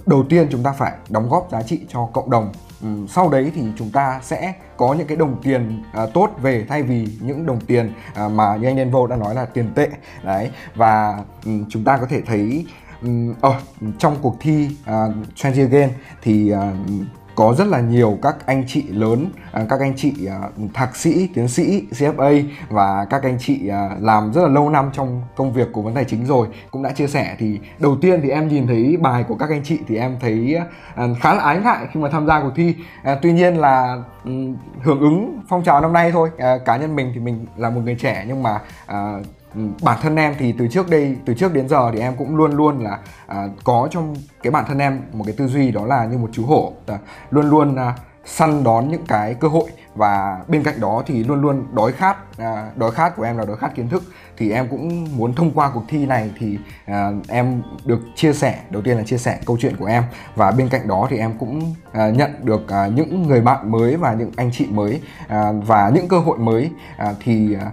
đầu 0.07 0.25
tiên 0.29 0.49
chúng 0.51 0.63
ta 0.63 0.73
phải 0.73 0.93
đóng 1.09 1.29
góp 1.29 1.49
giá 1.51 1.63
trị 1.63 1.81
cho 1.89 2.09
cộng 2.13 2.31
đồng. 2.31 2.53
Ừ, 2.83 2.89
sau 3.09 3.29
đấy 3.29 3.53
thì 3.55 3.63
chúng 3.77 3.91
ta 3.91 4.21
sẽ 4.23 4.55
có 4.77 4.95
những 4.95 5.07
cái 5.07 5.17
đồng 5.17 5.43
tiền 5.43 5.83
à, 5.93 6.07
tốt 6.15 6.31
về 6.43 6.67
thay 6.69 6.83
vì 6.83 7.09
những 7.21 7.47
đồng 7.47 7.61
tiền 7.61 7.93
à, 8.15 8.29
mà 8.29 8.57
như 8.57 8.69
anh 8.69 8.77
Nenvo 8.77 9.07
đã 9.07 9.17
nói 9.17 9.35
là 9.35 9.45
tiền 9.45 9.73
tệ. 9.75 9.89
Đấy 10.23 10.51
và 10.75 11.19
um, 11.45 11.65
chúng 11.69 11.85
ta 11.85 11.97
có 11.97 12.07
thể 12.11 12.23
thấy 12.27 12.67
um, 13.03 13.35
oh, 13.47 13.55
trong 13.99 14.17
cuộc 14.23 14.37
thi 14.41 14.77
uh, 14.83 15.15
Change 15.35 15.63
Again 15.63 15.91
thì 16.23 16.53
uh, 16.55 16.61
có 17.35 17.55
rất 17.59 17.67
là 17.67 17.81
nhiều 17.81 18.19
các 18.23 18.47
anh 18.47 18.65
chị 18.67 18.83
lớn 18.89 19.27
à, 19.53 19.67
các 19.69 19.81
anh 19.81 19.93
chị 19.97 20.27
à, 20.27 20.39
thạc 20.75 20.97
sĩ, 20.97 21.29
tiến 21.35 21.49
sĩ 21.49 21.85
CFA 21.91 22.45
và 22.69 23.07
các 23.11 23.23
anh 23.23 23.37
chị 23.41 23.69
à, 23.69 23.91
làm 24.01 24.33
rất 24.33 24.43
là 24.43 24.49
lâu 24.49 24.71
năm 24.71 24.91
trong 24.93 25.23
công 25.37 25.53
việc 25.53 25.69
của 25.73 25.83
vấn 25.83 25.95
tài 25.95 26.05
chính 26.05 26.27
rồi 26.27 26.47
cũng 26.71 26.83
đã 26.83 26.91
chia 26.91 27.07
sẻ. 27.07 27.37
Thì 27.39 27.61
đầu 27.79 27.97
tiên 28.01 28.21
thì 28.23 28.31
em 28.31 28.49
nhìn 28.49 28.67
thấy 28.67 28.97
bài 29.01 29.25
của 29.29 29.35
các 29.35 29.51
anh 29.51 29.63
chị 29.65 29.79
thì 29.89 29.97
em 29.97 30.17
thấy 30.21 30.59
khá 31.21 31.35
là 31.35 31.43
ái 31.43 31.61
ngại 31.61 31.87
khi 31.93 32.01
mà 32.01 32.09
tham 32.09 32.27
gia 32.27 32.41
cuộc 32.41 32.53
thi. 32.57 32.75
Tuy 33.23 33.33
nhiên 33.33 33.57
là 33.57 33.97
ừ, 34.25 34.31
hưởng 34.83 35.01
ứng 35.01 35.41
phong 35.49 35.63
trào 35.63 35.81
năm 35.81 35.93
nay 35.93 36.11
thôi. 36.13 36.31
Cá 36.65 36.77
nhân 36.77 36.97
mình 36.97 37.11
thì 37.15 37.21
mình 37.21 37.47
là 37.57 37.71
một 37.71 37.81
người 37.85 37.95
trẻ 37.95 38.25
nhưng 38.29 38.43
mà 38.43 38.61
Ừ, 39.55 39.61
bản 39.83 39.99
thân 40.03 40.17
em 40.17 40.35
thì 40.39 40.55
từ 40.59 40.69
trước 40.69 40.91
đây 40.91 41.17
từ 41.25 41.35
trước 41.35 41.53
đến 41.53 41.69
giờ 41.69 41.91
thì 41.93 42.01
em 42.01 42.17
cũng 42.17 42.37
luôn 42.37 42.53
luôn 42.53 42.85
là 42.85 42.99
à, 43.27 43.49
có 43.65 43.89
trong 43.91 44.15
cái 44.43 44.51
bản 44.51 44.65
thân 44.69 44.79
em 44.79 45.01
một 45.13 45.25
cái 45.27 45.35
tư 45.39 45.47
duy 45.47 45.71
đó 45.71 45.87
là 45.87 46.05
như 46.05 46.19
một 46.19 46.31
chú 46.33 46.47
hổ. 46.47 46.73
À, 46.87 46.99
luôn 47.31 47.51
luôn 47.51 47.77
à, 47.77 47.95
săn 48.25 48.65
đón 48.65 48.89
những 48.89 49.05
cái 49.09 49.35
cơ 49.35 49.49
hội 49.49 49.71
và 49.95 50.43
bên 50.49 50.63
cạnh 50.63 50.81
đó 50.81 51.03
thì 51.07 51.25
luôn 51.25 51.41
luôn 51.41 51.67
đói 51.73 51.93
khát 51.93 52.17
à, 52.39 52.71
đói 52.77 52.91
khát 52.91 53.17
của 53.17 53.23
em 53.23 53.37
là 53.37 53.45
đói 53.45 53.57
khát 53.57 53.75
kiến 53.75 53.89
thức. 53.89 54.03
Thì 54.37 54.51
em 54.51 54.69
cũng 54.69 55.07
muốn 55.17 55.35
thông 55.35 55.51
qua 55.51 55.71
cuộc 55.75 55.83
thi 55.89 56.07
này 56.07 56.31
thì 56.39 56.59
à, 56.87 57.11
em 57.29 57.63
được 57.85 58.01
chia 58.15 58.33
sẻ 58.33 58.59
đầu 58.71 58.83
tiên 58.83 58.97
là 58.97 59.03
chia 59.03 59.19
sẻ 59.19 59.39
câu 59.47 59.57
chuyện 59.61 59.77
của 59.77 59.87
em. 59.87 60.03
Và 60.35 60.51
bên 60.51 60.69
cạnh 60.69 60.89
đó 60.89 61.07
thì 61.11 61.19
em 61.19 61.39
cũng 61.39 61.75
à, 61.93 62.09
nhận 62.11 62.31
được 62.43 62.69
à, 62.69 62.87
những 62.87 63.23
người 63.23 63.41
bạn 63.41 63.71
mới 63.71 63.97
và 63.97 64.15
những 64.15 64.31
anh 64.37 64.51
chị 64.53 64.67
mới 64.71 65.01
à, 65.29 65.53
và 65.67 65.91
những 65.95 66.09
cơ 66.09 66.19
hội 66.19 66.39
mới. 66.39 66.71
À, 66.97 67.15
thì 67.21 67.55
à, 67.55 67.71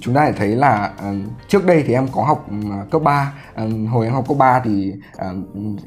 chúng 0.00 0.14
ta 0.14 0.26
thể 0.26 0.32
thấy 0.32 0.48
là 0.48 0.90
à, 1.02 1.12
trước 1.48 1.66
đây 1.66 1.84
thì 1.86 1.94
em 1.94 2.08
có 2.12 2.22
học 2.22 2.46
à, 2.70 2.84
cấp 2.90 3.02
3 3.02 3.32
à, 3.54 3.64
hồi 3.90 4.06
em 4.06 4.14
học 4.14 4.24
cấp 4.28 4.36
3 4.38 4.60
thì 4.64 4.94
à, 5.16 5.30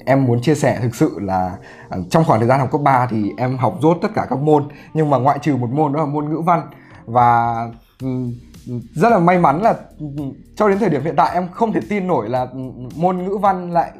em 0.05 0.25
muốn 0.25 0.41
chia 0.41 0.55
sẻ 0.55 0.79
thực 0.81 0.95
sự 0.95 1.19
là 1.19 1.51
à, 1.89 1.97
trong 2.09 2.23
khoảng 2.23 2.39
thời 2.39 2.49
gian 2.49 2.59
học 2.59 2.71
cấp 2.71 2.81
3 2.81 3.07
thì 3.09 3.31
em 3.37 3.57
học 3.57 3.77
rốt 3.81 3.97
tất 4.01 4.09
cả 4.15 4.25
các 4.29 4.39
môn. 4.39 4.67
Nhưng 4.93 5.09
mà 5.09 5.17
ngoại 5.17 5.39
trừ 5.41 5.55
một 5.55 5.66
môn 5.71 5.93
đó 5.93 5.99
là 5.99 6.05
môn 6.05 6.29
ngữ 6.29 6.41
văn. 6.45 6.61
Và 7.05 7.55
ừ, 8.01 8.07
rất 8.93 9.09
là 9.09 9.19
may 9.19 9.39
mắn 9.39 9.61
là 9.61 9.75
ừ, 9.99 10.05
ừ, 10.17 10.23
cho 10.55 10.69
đến 10.69 10.79
thời 10.79 10.89
điểm 10.89 11.03
hiện 11.03 11.15
tại 11.15 11.33
em 11.33 11.47
không 11.51 11.73
thể 11.73 11.79
tin 11.89 12.07
nổi 12.07 12.29
là 12.29 12.47
môn 12.95 13.17
ngữ 13.17 13.37
văn 13.41 13.71
lại 13.71 13.91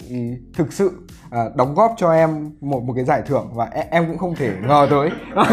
thực 0.54 0.74
sự 0.74 0.92
à, 1.32 1.46
đóng 1.56 1.76
góp 1.76 1.94
cho 1.98 2.12
em 2.12 2.52
một 2.62 2.84
một 2.84 2.94
cái 2.96 3.06
giải 3.06 3.22
thưởng 3.26 3.50
và 3.54 3.66
e, 3.66 3.88
em 3.92 4.08
cũng 4.08 4.18
không 4.18 4.36
thể 4.36 4.52
ngờ 4.68 4.88
tới. 4.90 5.10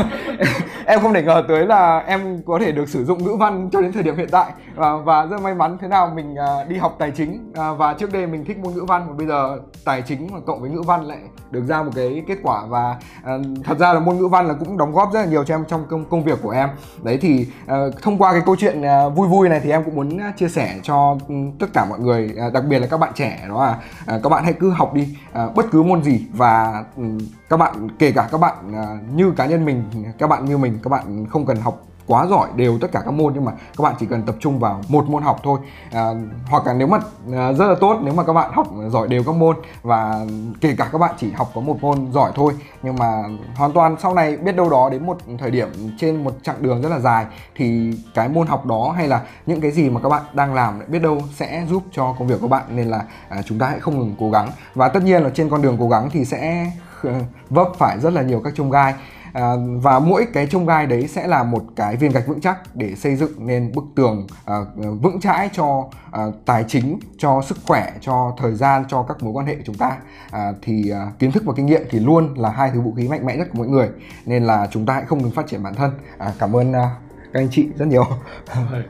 em 0.86 1.00
không 1.00 1.14
thể 1.14 1.22
ngờ 1.22 1.42
tới 1.48 1.66
là 1.66 1.98
em 1.98 2.42
có 2.46 2.58
thể 2.58 2.72
được 2.72 2.88
sử 2.88 3.04
dụng 3.04 3.24
ngữ 3.24 3.36
văn 3.38 3.68
cho 3.72 3.80
đến 3.80 3.92
thời 3.92 4.02
điểm 4.02 4.16
hiện 4.16 4.28
tại. 4.30 4.52
Và, 4.74 4.96
và 4.96 5.26
rất 5.26 5.40
may 5.42 5.54
mắn 5.54 5.78
thế 5.80 5.88
nào 5.88 6.12
mình 6.14 6.36
à, 6.36 6.64
đi 6.68 6.76
học 6.76 6.96
tài 6.98 7.10
chính 7.10 7.52
à, 7.54 7.72
và 7.72 7.94
trước 7.94 8.12
đây 8.12 8.26
mình 8.26 8.44
thích 8.44 8.58
môn 8.58 8.74
ngữ 8.74 8.84
văn 8.88 9.06
và 9.08 9.14
bây 9.14 9.26
giờ 9.26 9.58
tài 9.84 10.02
chính 10.02 10.28
cộng 10.46 10.60
với 10.60 10.70
ngữ 10.70 10.82
văn 10.82 11.04
lại 11.04 11.18
được 11.50 11.64
ra 11.68 11.82
một 11.82 11.90
cái 11.94 12.22
kết 12.26 12.38
quả 12.42 12.66
và 12.66 12.96
à, 13.24 13.32
thật 13.64 13.78
ra 13.78 13.92
là 13.92 14.00
môn 14.00 14.16
ngữ 14.16 14.26
văn 14.26 14.48
là 14.48 14.54
cũng 14.54 14.76
đóng 14.76 14.92
góp 14.92 15.12
rất 15.12 15.20
là 15.20 15.26
nhiều 15.26 15.44
cho 15.44 15.54
em 15.54 15.64
trong 15.68 15.86
công 15.88 16.04
công 16.04 16.24
việc 16.24 16.38
của 16.42 16.50
em. 16.50 16.68
Đấy 17.02 17.18
thì 17.20 17.46
à, 17.66 17.76
thông 18.02 18.18
qua 18.18 18.32
cái 18.32 18.42
câu 18.46 18.56
chuyện 18.56 18.82
à, 18.82 19.08
vui 19.08 19.28
vui 19.28 19.48
này 19.48 19.60
thì 19.60 19.70
em 19.70 19.84
cũng 19.84 19.94
muốn 19.94 20.18
à, 20.18 20.32
chia 20.36 20.48
sẻ 20.48 20.74
cho 20.82 21.16
ừ, 21.28 21.34
tất 21.58 21.66
cả 21.74 21.84
mọi 21.84 21.98
người 21.98 22.34
à, 22.38 22.50
đặc 22.54 22.64
biệt 22.68 22.78
là 22.78 22.86
các 22.86 23.00
bạn 23.00 23.12
trẻ 23.14 23.44
đó 23.48 23.64
là 23.64 23.78
à, 24.06 24.18
các 24.22 24.28
bạn 24.28 24.44
hãy 24.44 24.52
cứ 24.52 24.70
học 24.70 24.94
đi 24.94 25.16
à, 25.32 25.48
bất 25.56 25.66
cứ 25.70 25.82
môn 25.82 26.02
gì 26.02 26.26
và 26.32 26.84
ừ, 26.96 27.04
các 27.48 27.56
bạn 27.56 27.88
kể 27.98 28.12
cả 28.12 28.28
các 28.32 28.38
bạn 28.38 28.54
à, 28.74 28.98
như 29.14 29.30
cá 29.36 29.46
nhân 29.46 29.64
mình 29.64 29.82
các 30.18 30.26
bạn 30.26 30.44
như 30.44 30.58
mình 30.58 30.73
các 30.82 30.88
bạn 30.90 31.26
không 31.26 31.46
cần 31.46 31.56
học 31.56 31.82
quá 32.06 32.26
giỏi 32.26 32.48
đều 32.56 32.78
tất 32.78 32.92
cả 32.92 33.02
các 33.04 33.10
môn 33.10 33.32
nhưng 33.34 33.44
mà 33.44 33.52
các 33.52 33.82
bạn 33.82 33.94
chỉ 34.00 34.06
cần 34.06 34.22
tập 34.22 34.34
trung 34.40 34.58
vào 34.58 34.80
một 34.88 35.08
môn 35.08 35.22
học 35.22 35.40
thôi. 35.42 35.58
À, 35.92 36.10
hoặc 36.46 36.66
là 36.66 36.74
nếu 36.74 36.86
mà 36.86 36.98
à, 37.32 37.52
rất 37.52 37.66
là 37.66 37.74
tốt 37.80 37.98
nếu 38.02 38.14
mà 38.14 38.24
các 38.24 38.32
bạn 38.32 38.50
học 38.52 38.66
giỏi 38.88 39.08
đều 39.08 39.24
các 39.24 39.34
môn 39.34 39.56
và 39.82 40.26
kể 40.60 40.74
cả 40.78 40.88
các 40.92 40.98
bạn 40.98 41.14
chỉ 41.18 41.30
học 41.30 41.50
có 41.54 41.60
một 41.60 41.76
môn 41.80 42.12
giỏi 42.12 42.32
thôi 42.34 42.52
nhưng 42.82 42.96
mà 42.96 43.22
hoàn 43.56 43.72
toàn 43.72 43.96
sau 44.02 44.14
này 44.14 44.36
biết 44.36 44.56
đâu 44.56 44.70
đó 44.70 44.88
đến 44.90 45.06
một 45.06 45.18
thời 45.38 45.50
điểm 45.50 45.68
trên 45.98 46.24
một 46.24 46.32
chặng 46.42 46.62
đường 46.62 46.82
rất 46.82 46.88
là 46.88 46.98
dài 46.98 47.26
thì 47.54 47.98
cái 48.14 48.28
môn 48.28 48.46
học 48.46 48.66
đó 48.66 48.94
hay 48.96 49.08
là 49.08 49.20
những 49.46 49.60
cái 49.60 49.70
gì 49.70 49.90
mà 49.90 50.00
các 50.00 50.08
bạn 50.08 50.22
đang 50.32 50.54
làm 50.54 50.80
biết 50.88 50.98
đâu 50.98 51.20
sẽ 51.34 51.66
giúp 51.68 51.82
cho 51.92 52.14
công 52.18 52.28
việc 52.28 52.40
của 52.40 52.48
bạn. 52.48 52.62
Nên 52.68 52.88
là 52.88 53.04
à, 53.28 53.42
chúng 53.42 53.58
ta 53.58 53.66
hãy 53.66 53.80
không 53.80 53.98
ngừng 53.98 54.14
cố 54.20 54.30
gắng. 54.30 54.48
Và 54.74 54.88
tất 54.88 55.02
nhiên 55.02 55.22
là 55.22 55.30
trên 55.34 55.50
con 55.50 55.62
đường 55.62 55.76
cố 55.80 55.88
gắng 55.88 56.08
thì 56.12 56.24
sẽ 56.24 56.70
ờ, 57.02 57.14
vấp 57.50 57.68
phải 57.78 58.00
rất 58.00 58.12
là 58.12 58.22
nhiều 58.22 58.40
các 58.44 58.52
chông 58.56 58.70
gai 58.70 58.94
à, 59.34 59.52
và 59.82 59.98
mỗi 59.98 60.26
cái 60.32 60.46
chông 60.46 60.66
gai 60.66 60.86
đấy 60.86 61.08
sẽ 61.08 61.26
là 61.26 61.42
một 61.42 61.62
cái 61.76 61.96
viên 61.96 62.10
gạch 62.10 62.26
vững 62.26 62.40
chắc 62.40 62.58
để 62.74 62.94
xây 62.94 63.16
dựng 63.16 63.46
nên 63.46 63.72
bức 63.74 63.84
tường 63.96 64.26
à, 64.44 64.54
vững 65.02 65.20
chãi 65.20 65.48
cho 65.52 65.84
à, 66.12 66.22
tài 66.46 66.64
chính 66.68 66.98
cho 67.18 67.42
sức 67.46 67.58
khỏe 67.66 67.92
cho 68.00 68.34
thời 68.38 68.52
gian 68.52 68.84
cho 68.88 69.02
các 69.02 69.22
mối 69.22 69.32
quan 69.32 69.46
hệ 69.46 69.54
của 69.54 69.62
chúng 69.64 69.76
ta. 69.76 69.96
À, 70.30 70.52
thì 70.62 70.90
à, 70.90 71.06
kiến 71.18 71.32
thức 71.32 71.42
và 71.46 71.52
kinh 71.56 71.66
nghiệm 71.66 71.82
thì 71.90 71.98
luôn 71.98 72.34
là 72.36 72.50
hai 72.50 72.70
thứ 72.74 72.80
vũ 72.80 72.92
khí 72.96 73.08
mạnh 73.08 73.26
mẽ 73.26 73.36
nhất 73.36 73.48
của 73.52 73.58
mỗi 73.58 73.68
người 73.68 73.88
nên 74.26 74.44
là 74.44 74.68
chúng 74.70 74.86
ta 74.86 74.94
hãy 74.94 75.04
không 75.04 75.22
ngừng 75.22 75.30
phát 75.30 75.46
triển 75.46 75.62
bản 75.62 75.74
thân. 75.74 75.90
À, 76.18 76.32
cảm 76.38 76.56
ơn 76.56 76.72
à, 76.72 76.90
các 77.32 77.40
anh 77.40 77.48
chị 77.50 77.68
rất 77.78 77.88
nhiều. 77.88 78.04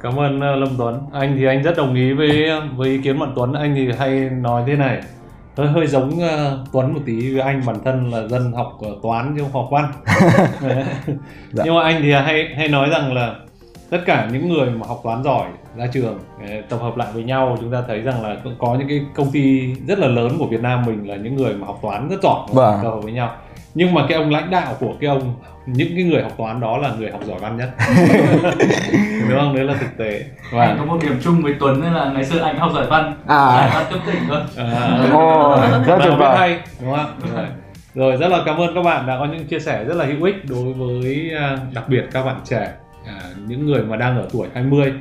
Cảm 0.02 0.16
ơn 0.16 0.36
uh, 0.36 0.42
Lâm 0.42 0.68
Tuấn. 0.78 1.06
Anh 1.12 1.36
thì 1.38 1.46
anh 1.46 1.62
rất 1.62 1.76
đồng 1.76 1.94
ý 1.94 2.12
với 2.12 2.50
à, 2.50 2.60
với 2.76 2.88
ý 2.88 3.02
kiến 3.02 3.18
bạn 3.18 3.32
Tuấn. 3.36 3.52
Anh 3.52 3.74
thì 3.74 3.92
hay 3.98 4.10
nói 4.30 4.64
thế 4.66 4.76
này 4.76 5.02
hơi 5.56 5.68
hơi 5.68 5.86
giống 5.86 6.08
uh, 6.08 6.68
Tuấn 6.72 6.94
một 6.94 7.00
tí 7.06 7.34
với 7.34 7.40
anh 7.40 7.62
bản 7.66 7.76
thân 7.84 8.10
là 8.12 8.28
dân 8.28 8.52
học 8.52 8.80
uh, 8.86 9.02
toán 9.02 9.34
chứ 9.36 9.42
không 9.42 9.52
học 9.52 9.68
văn 9.70 9.92
dạ. 11.52 11.64
nhưng 11.64 11.74
mà 11.74 11.82
anh 11.82 12.02
thì 12.02 12.12
hay 12.12 12.54
hay 12.56 12.68
nói 12.68 12.90
rằng 12.90 13.12
là 13.12 13.34
tất 13.90 13.98
cả 14.06 14.28
những 14.32 14.48
người 14.48 14.70
mà 14.70 14.86
học 14.86 15.00
toán 15.04 15.22
giỏi 15.24 15.46
ra 15.76 15.86
trường 15.92 16.18
tập 16.68 16.78
hợp 16.80 16.96
lại 16.96 17.08
với 17.14 17.22
nhau 17.22 17.56
chúng 17.60 17.72
ta 17.72 17.82
thấy 17.86 18.00
rằng 18.00 18.22
là 18.22 18.36
cũng 18.44 18.54
có 18.58 18.74
những 18.78 18.88
cái 18.88 19.00
công 19.14 19.30
ty 19.30 19.74
rất 19.88 19.98
là 19.98 20.06
lớn 20.06 20.36
của 20.38 20.46
Việt 20.46 20.60
Nam 20.60 20.82
mình 20.86 21.08
là 21.08 21.16
những 21.16 21.36
người 21.36 21.54
mà 21.54 21.66
học 21.66 21.78
toán 21.82 22.08
rất 22.08 22.22
giỏi 22.22 22.40
vâng. 22.52 22.78
tập 22.82 22.90
hợp 22.90 23.00
với 23.02 23.12
nhau 23.12 23.36
nhưng 23.74 23.94
mà 23.94 24.06
cái 24.08 24.18
ông 24.18 24.30
lãnh 24.30 24.50
đạo 24.50 24.76
của 24.80 24.94
cái 25.00 25.10
ông 25.10 25.34
những 25.66 25.88
cái 25.94 26.04
người 26.04 26.22
học 26.22 26.32
toán 26.38 26.60
đó 26.60 26.78
là 26.78 26.92
người 26.98 27.10
học 27.10 27.20
giỏi 27.24 27.38
văn 27.40 27.56
nhất. 27.56 27.70
Đúng 29.28 29.38
không? 29.38 29.56
Đấy 29.56 29.64
là 29.64 29.74
thực 29.74 29.96
tế. 29.96 30.24
Và 30.52 30.66
anh 30.66 30.78
có 30.78 30.84
một 30.84 30.98
điểm 31.02 31.20
chung 31.22 31.42
với 31.42 31.54
Tuấn 31.60 31.94
là 31.94 32.10
ngày 32.14 32.24
xưa 32.24 32.40
anh 32.40 32.58
học 32.58 32.70
giỏi 32.74 32.86
văn 32.86 33.14
à. 33.26 33.46
giỏi 33.46 33.70
văn 33.74 33.86
cấp 33.90 34.00
tỉnh 34.06 34.22
thôi. 34.28 34.40
À, 34.56 34.98
oh, 35.12 35.86
rất 35.86 35.98
tuyệt 36.02 36.12
vời. 36.18 36.38
hay 36.38 36.58
đúng 36.80 36.96
không? 36.96 37.20
Rồi. 37.34 37.46
rồi 37.94 38.16
rất 38.16 38.28
là 38.28 38.42
cảm 38.46 38.56
ơn 38.56 38.74
các 38.74 38.82
bạn 38.82 39.06
đã 39.06 39.18
có 39.18 39.24
những 39.24 39.46
chia 39.46 39.58
sẻ 39.58 39.84
rất 39.84 39.96
là 39.96 40.04
hữu 40.04 40.24
ích 40.24 40.36
đối 40.48 40.72
với 40.72 41.30
à, 41.38 41.58
đặc 41.74 41.88
biệt 41.88 42.04
các 42.12 42.24
bạn 42.24 42.36
trẻ 42.44 42.72
à, 43.06 43.20
những 43.46 43.66
người 43.66 43.82
mà 43.82 43.96
đang 43.96 44.18
ở 44.18 44.28
tuổi 44.32 44.48
20 44.54 44.92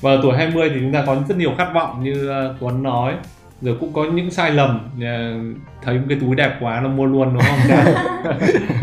và 0.00 0.10
ở 0.10 0.18
tuổi 0.22 0.36
20 0.36 0.70
thì 0.74 0.80
chúng 0.80 0.92
ta 0.92 1.02
có 1.06 1.16
rất 1.28 1.38
nhiều 1.38 1.52
khát 1.58 1.74
vọng 1.74 2.02
như 2.02 2.30
uh, 2.30 2.56
Tuấn 2.60 2.82
nói 2.82 3.14
rồi 3.62 3.76
cũng 3.80 3.92
có 3.92 4.04
những 4.04 4.30
sai 4.30 4.50
lầm 4.50 4.90
uh, 4.96 5.56
thấy 5.82 5.98
một 5.98 6.04
cái 6.08 6.18
túi 6.20 6.36
đẹp 6.36 6.56
quá 6.60 6.80
nó 6.80 6.88
mua 6.88 7.04
luôn 7.04 7.34
đúng 7.34 7.42
không? 7.42 7.58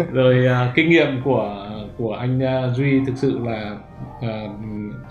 Rồi 0.14 0.46
uh, 0.46 0.76
kinh 0.76 0.90
nghiệm 0.90 1.22
của 1.24 1.66
của 1.98 2.14
anh 2.14 2.40
uh, 2.40 2.78
Duy 2.78 3.00
thực 3.06 3.18
sự 3.18 3.40
là 3.46 3.76
uh, 4.18 4.52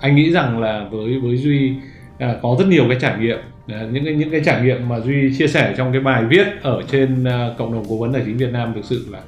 anh 0.01 0.17
nghĩ 0.17 0.33
rằng 0.33 0.61
là 0.61 0.87
với 0.91 1.21
với 1.21 1.37
Duy 1.37 1.75
uh, 2.15 2.43
có 2.43 2.57
rất 2.59 2.67
nhiều 2.69 2.85
cái 2.89 2.99
trải 3.01 3.19
nghiệm. 3.19 3.39
Uh, 3.39 3.93
những 3.93 4.05
cái 4.05 4.15
những 4.15 4.31
cái 4.31 4.41
trải 4.45 4.63
nghiệm 4.63 4.89
mà 4.89 5.01
Duy 5.01 5.35
chia 5.39 5.47
sẻ 5.47 5.75
trong 5.77 5.93
cái 5.93 6.01
bài 6.01 6.25
viết 6.25 6.47
ở 6.63 6.83
trên 6.91 7.23
uh, 7.23 7.59
cộng 7.59 7.73
đồng 7.73 7.85
cố 7.89 7.97
vấn 7.97 8.13
tài 8.13 8.23
chính 8.27 8.37
Việt 8.37 8.53
Nam 8.53 8.73
thực 8.75 8.85
sự 8.85 9.07
là 9.11 9.21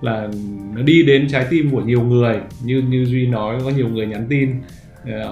là 0.00 0.28
nó 0.74 0.82
đi 0.82 1.02
đến 1.02 1.28
trái 1.28 1.46
tim 1.50 1.70
của 1.70 1.80
nhiều 1.80 2.02
người. 2.02 2.36
Như 2.64 2.82
như 2.88 3.04
duy 3.04 3.26
nói 3.26 3.58
có 3.64 3.70
nhiều 3.70 3.88
người 3.88 4.06
nhắn 4.06 4.26
tin 4.28 4.54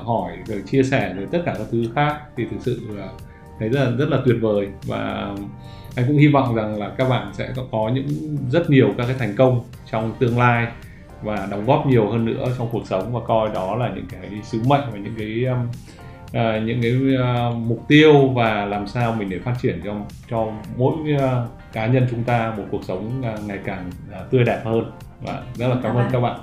hỏi 0.04 0.32
rồi 0.46 0.62
chia 0.70 0.82
sẻ 0.82 1.14
rồi 1.16 1.26
tất 1.32 1.38
cả 1.46 1.54
các 1.58 1.66
thứ 1.73 1.85
khác. 1.94 2.16
Thì 2.37 2.44
thực 2.50 2.56
sự 2.61 2.80
là 2.96 3.08
thấy 3.58 3.68
rất 3.68 3.84
là 3.84 3.90
rất 3.90 4.08
là 4.08 4.18
tuyệt 4.25 4.36
vời 4.40 4.68
và 4.86 5.34
anh 5.96 6.06
cũng 6.06 6.16
hy 6.16 6.28
vọng 6.28 6.54
rằng 6.54 6.78
là 6.78 6.90
các 6.98 7.08
bạn 7.08 7.30
sẽ 7.32 7.52
có 7.72 7.90
những 7.94 8.36
rất 8.50 8.70
nhiều 8.70 8.94
các 8.98 9.06
cái 9.06 9.16
thành 9.18 9.36
công 9.36 9.60
trong 9.90 10.14
tương 10.18 10.38
lai 10.38 10.66
và 11.22 11.48
đóng 11.50 11.66
góp 11.66 11.86
nhiều 11.86 12.10
hơn 12.10 12.25
nữa 12.25 12.46
trong 12.58 12.68
cuộc 12.72 12.86
sống 12.86 13.12
và 13.12 13.20
coi 13.26 13.50
đó 13.54 13.76
là 13.76 13.90
những 13.94 14.06
cái 14.12 14.30
sứ 14.42 14.62
mệnh 14.66 14.84
và 14.92 14.98
những 14.98 15.14
cái 15.18 15.44
uh, 15.50 16.62
những 16.64 16.82
cái 16.82 16.92
uh, 16.92 17.56
mục 17.56 17.84
tiêu 17.88 18.28
và 18.28 18.64
làm 18.64 18.86
sao 18.86 19.14
mình 19.18 19.30
để 19.30 19.38
phát 19.38 19.54
triển 19.62 19.80
cho 19.84 19.94
cho 20.30 20.46
mỗi 20.76 20.94
uh, 21.14 21.20
cá 21.72 21.86
nhân 21.86 22.06
chúng 22.10 22.25
ta 22.25 22.54
một 22.56 22.64
cuộc 22.70 22.84
sống 22.84 23.22
uh, 23.34 23.48
ngày 23.48 23.58
càng 23.64 23.90
uh, 24.10 24.30
tươi 24.30 24.44
đẹp 24.44 24.62
hơn. 24.64 24.90
Và 25.22 25.42
rất 25.54 25.68
là 25.68 25.76
cảm 25.82 25.96
ơn. 25.96 26.08
các 26.12 26.20
bạn 26.20 26.40